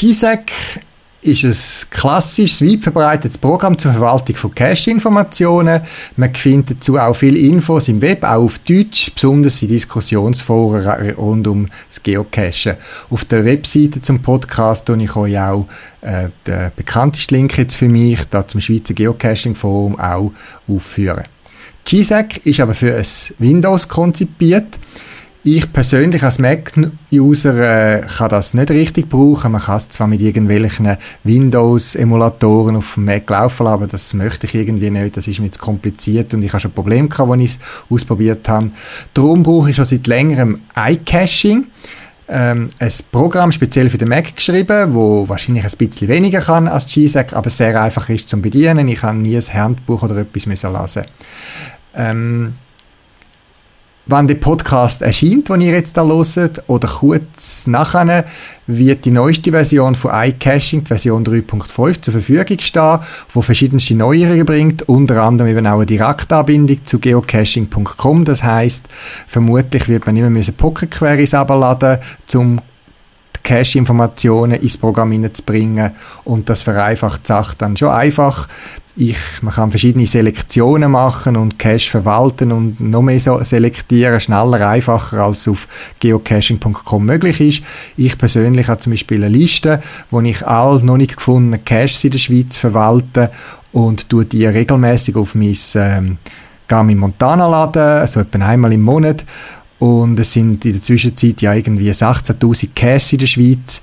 [0.00, 0.50] GSEC
[1.20, 5.82] ist ein klassisches, weit verbreitetes Programm zur Verwaltung von Cache-Informationen.
[6.16, 11.46] Man findet dazu auch viele Infos im Web, auch auf Deutsch, besonders in Diskussionsforen rund
[11.46, 12.78] um das Geocachen.
[13.10, 15.66] Auf der Webseite zum Podcast tue ich euch auch
[16.00, 20.32] äh, den bekanntesten Link jetzt für mich, da zum Schweizer Geocaching Forum auch
[20.66, 21.24] aufführen.
[21.84, 23.06] GSEC ist aber für ein
[23.38, 24.78] Windows konzipiert.
[25.42, 29.52] Ich persönlich als Mac-User äh, kann das nicht richtig brauchen.
[29.52, 34.54] Man kann es zwar mit irgendwelchen Windows-Emulatoren auf dem Mac laufen aber das möchte ich
[34.54, 35.16] irgendwie nicht.
[35.16, 38.46] Das ist mir zu kompliziert und ich habe schon Probleme gehabt, als ich es ausprobiert
[38.50, 38.70] habe.
[39.14, 41.68] Darum brauche ich schon seit längerem iCaching.
[42.28, 46.86] ähm, ein Programm speziell für den Mac geschrieben, wo wahrscheinlich ein bisschen weniger kann als
[46.86, 48.88] GSAC, aber sehr einfach ist zum Bedienen.
[48.88, 51.04] Ich habe nie ein Handbuch oder etwas müssen lesen.
[51.96, 52.52] Ähm,
[54.10, 58.24] Wann der Podcast erscheint, den ihr jetzt da hört, oder kurz nachher,
[58.66, 62.98] wird die neueste Version von iCaching, die Version 3.5, zur Verfügung stehen,
[63.32, 68.24] wo verschiedenste Neuerungen bringt, unter anderem eben auch eine Direktanbindung zu geocaching.com.
[68.24, 68.88] Das heißt,
[69.28, 71.98] vermutlich wird man immer müssen Pocket Queries abladen,
[72.34, 72.60] um
[73.44, 75.92] Cache-Informationen ins Programm hineinzubringen
[76.24, 78.48] und das vereinfacht die Sache dann schon einfach.
[79.00, 84.68] Ich, man kann verschiedene Selektionen machen und Cache verwalten und noch mehr so selektieren, schneller,
[84.68, 85.68] einfacher als auf
[86.00, 87.62] geocaching.com möglich ist.
[87.96, 92.10] Ich persönlich habe zum Beispiel eine Liste, wo ich all noch nicht gefundene Caches in
[92.10, 93.30] der Schweiz verwalte
[93.72, 96.18] und tue die regelmäßig auf mein ähm,
[96.68, 99.24] Garmin Montana laden, so etwa einmal im Monat
[99.78, 103.80] und es sind in der Zwischenzeit ja irgendwie 16.000 Caches in der Schweiz.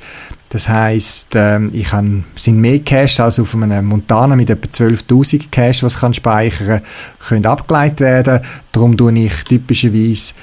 [0.50, 5.50] Das heisst, ähm, ich kann, sind mehr Caches als auf einem Montana mit etwa 12.000
[5.52, 6.82] Caches, was kann speichern,
[7.28, 8.40] können abgeleitet werden.
[8.72, 10.34] Darum tue ich typischerweise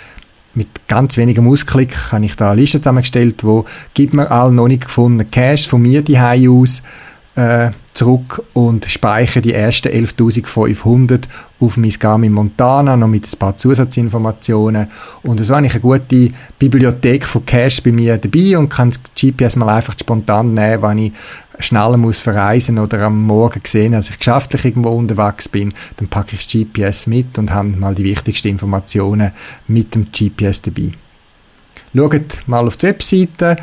[0.55, 4.68] mit ganz wenigem Ausklick habe ich da eine Liste zusammengestellt, wo gibt mir alle noch
[4.68, 6.82] nicht gefundenen Caches von mir die aus
[7.37, 11.22] äh, zurück und speichere die ersten 11.500
[11.61, 14.89] auf mein Garmin Montana, noch mit ein paar Zusatzinformationen.
[15.22, 19.01] Und so habe ich eine gute Bibliothek von Cache bei mir dabei und kann das
[19.14, 21.12] GPS mal einfach spontan nehmen, wenn ich
[21.61, 26.35] schneller muss verreisen oder am Morgen sehen, dass ich geschäftlich irgendwo unterwegs bin, dann packe
[26.35, 29.32] ich das GPS mit und habe mal die wichtigsten Informationen
[29.68, 30.93] mit dem GPS dabei.
[31.95, 33.57] Schaut mal auf die Webseite,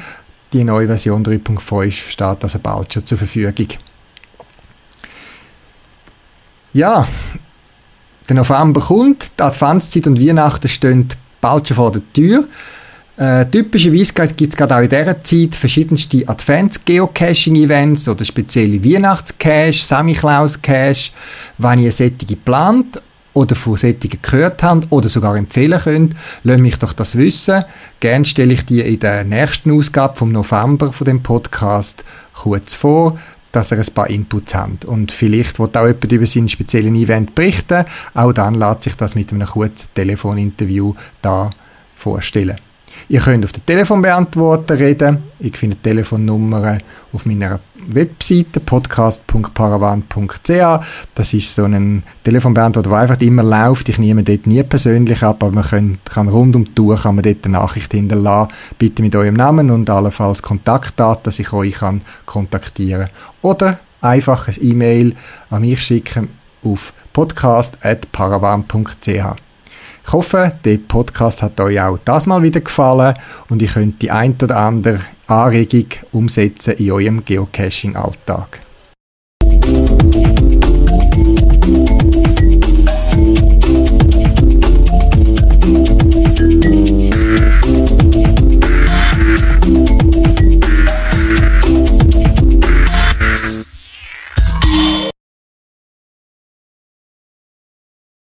[0.53, 3.67] die neue Version 3.5 steht also bald schon zur Verfügung.
[6.73, 7.07] Ja,
[8.27, 11.09] der November kommt, die Adventszeit und Weihnachten stehen
[11.41, 12.47] bald schon vor der Tür.
[13.17, 21.11] Äh, typischerweise gibt es gerade auch in dieser Zeit verschiedenste Advents-Geocaching-Events oder spezielle Weihnachtscache, Samichlaus-Cache,
[21.57, 23.01] wenn ihr solche plant
[23.33, 27.63] oder von solchen gehört habt oder sogar empfehlen könnt, lasst mich doch das wissen.
[27.99, 32.03] Gerne stelle ich die in der nächsten Ausgabe vom November von dem Podcast
[32.33, 33.17] kurz vor
[33.51, 34.85] dass er ein paar Inputs hat.
[34.85, 37.85] Und vielleicht wird auch jemand über seinen speziellen Event berichten.
[38.13, 41.49] Auch dann lässt sich das mit einem kurzen Telefoninterview da
[41.97, 42.57] vorstellen.
[43.09, 45.23] Ihr könnt auf den Telefonbeantworter reden.
[45.39, 46.77] Ich finde die Telefonnummer
[47.11, 50.85] auf meiner Webseite podcast.paravan.ch.
[51.15, 53.89] Das ist so ein Telefonbeantworter, der einfach immer läuft.
[53.89, 57.15] Ich nehme dort nie persönlich ab, aber man kann, kann rund um die Tour kann
[57.15, 58.53] man dort eine Nachricht hinterlassen.
[58.77, 63.09] Bitte mit eurem Namen und allenfalls Kontaktdaten, dass ich euch kann kontaktieren
[63.41, 65.15] Oder einfach ein E-Mail
[65.49, 66.29] an mich schicken
[66.63, 69.50] auf podcast.paravan.ch.
[70.05, 73.15] Ich hoffe, der Podcast hat euch auch das mal wieder gefallen
[73.49, 78.59] und ihr könnt die ein oder andere Anregung umsetzen in eurem Geocaching-Alltag.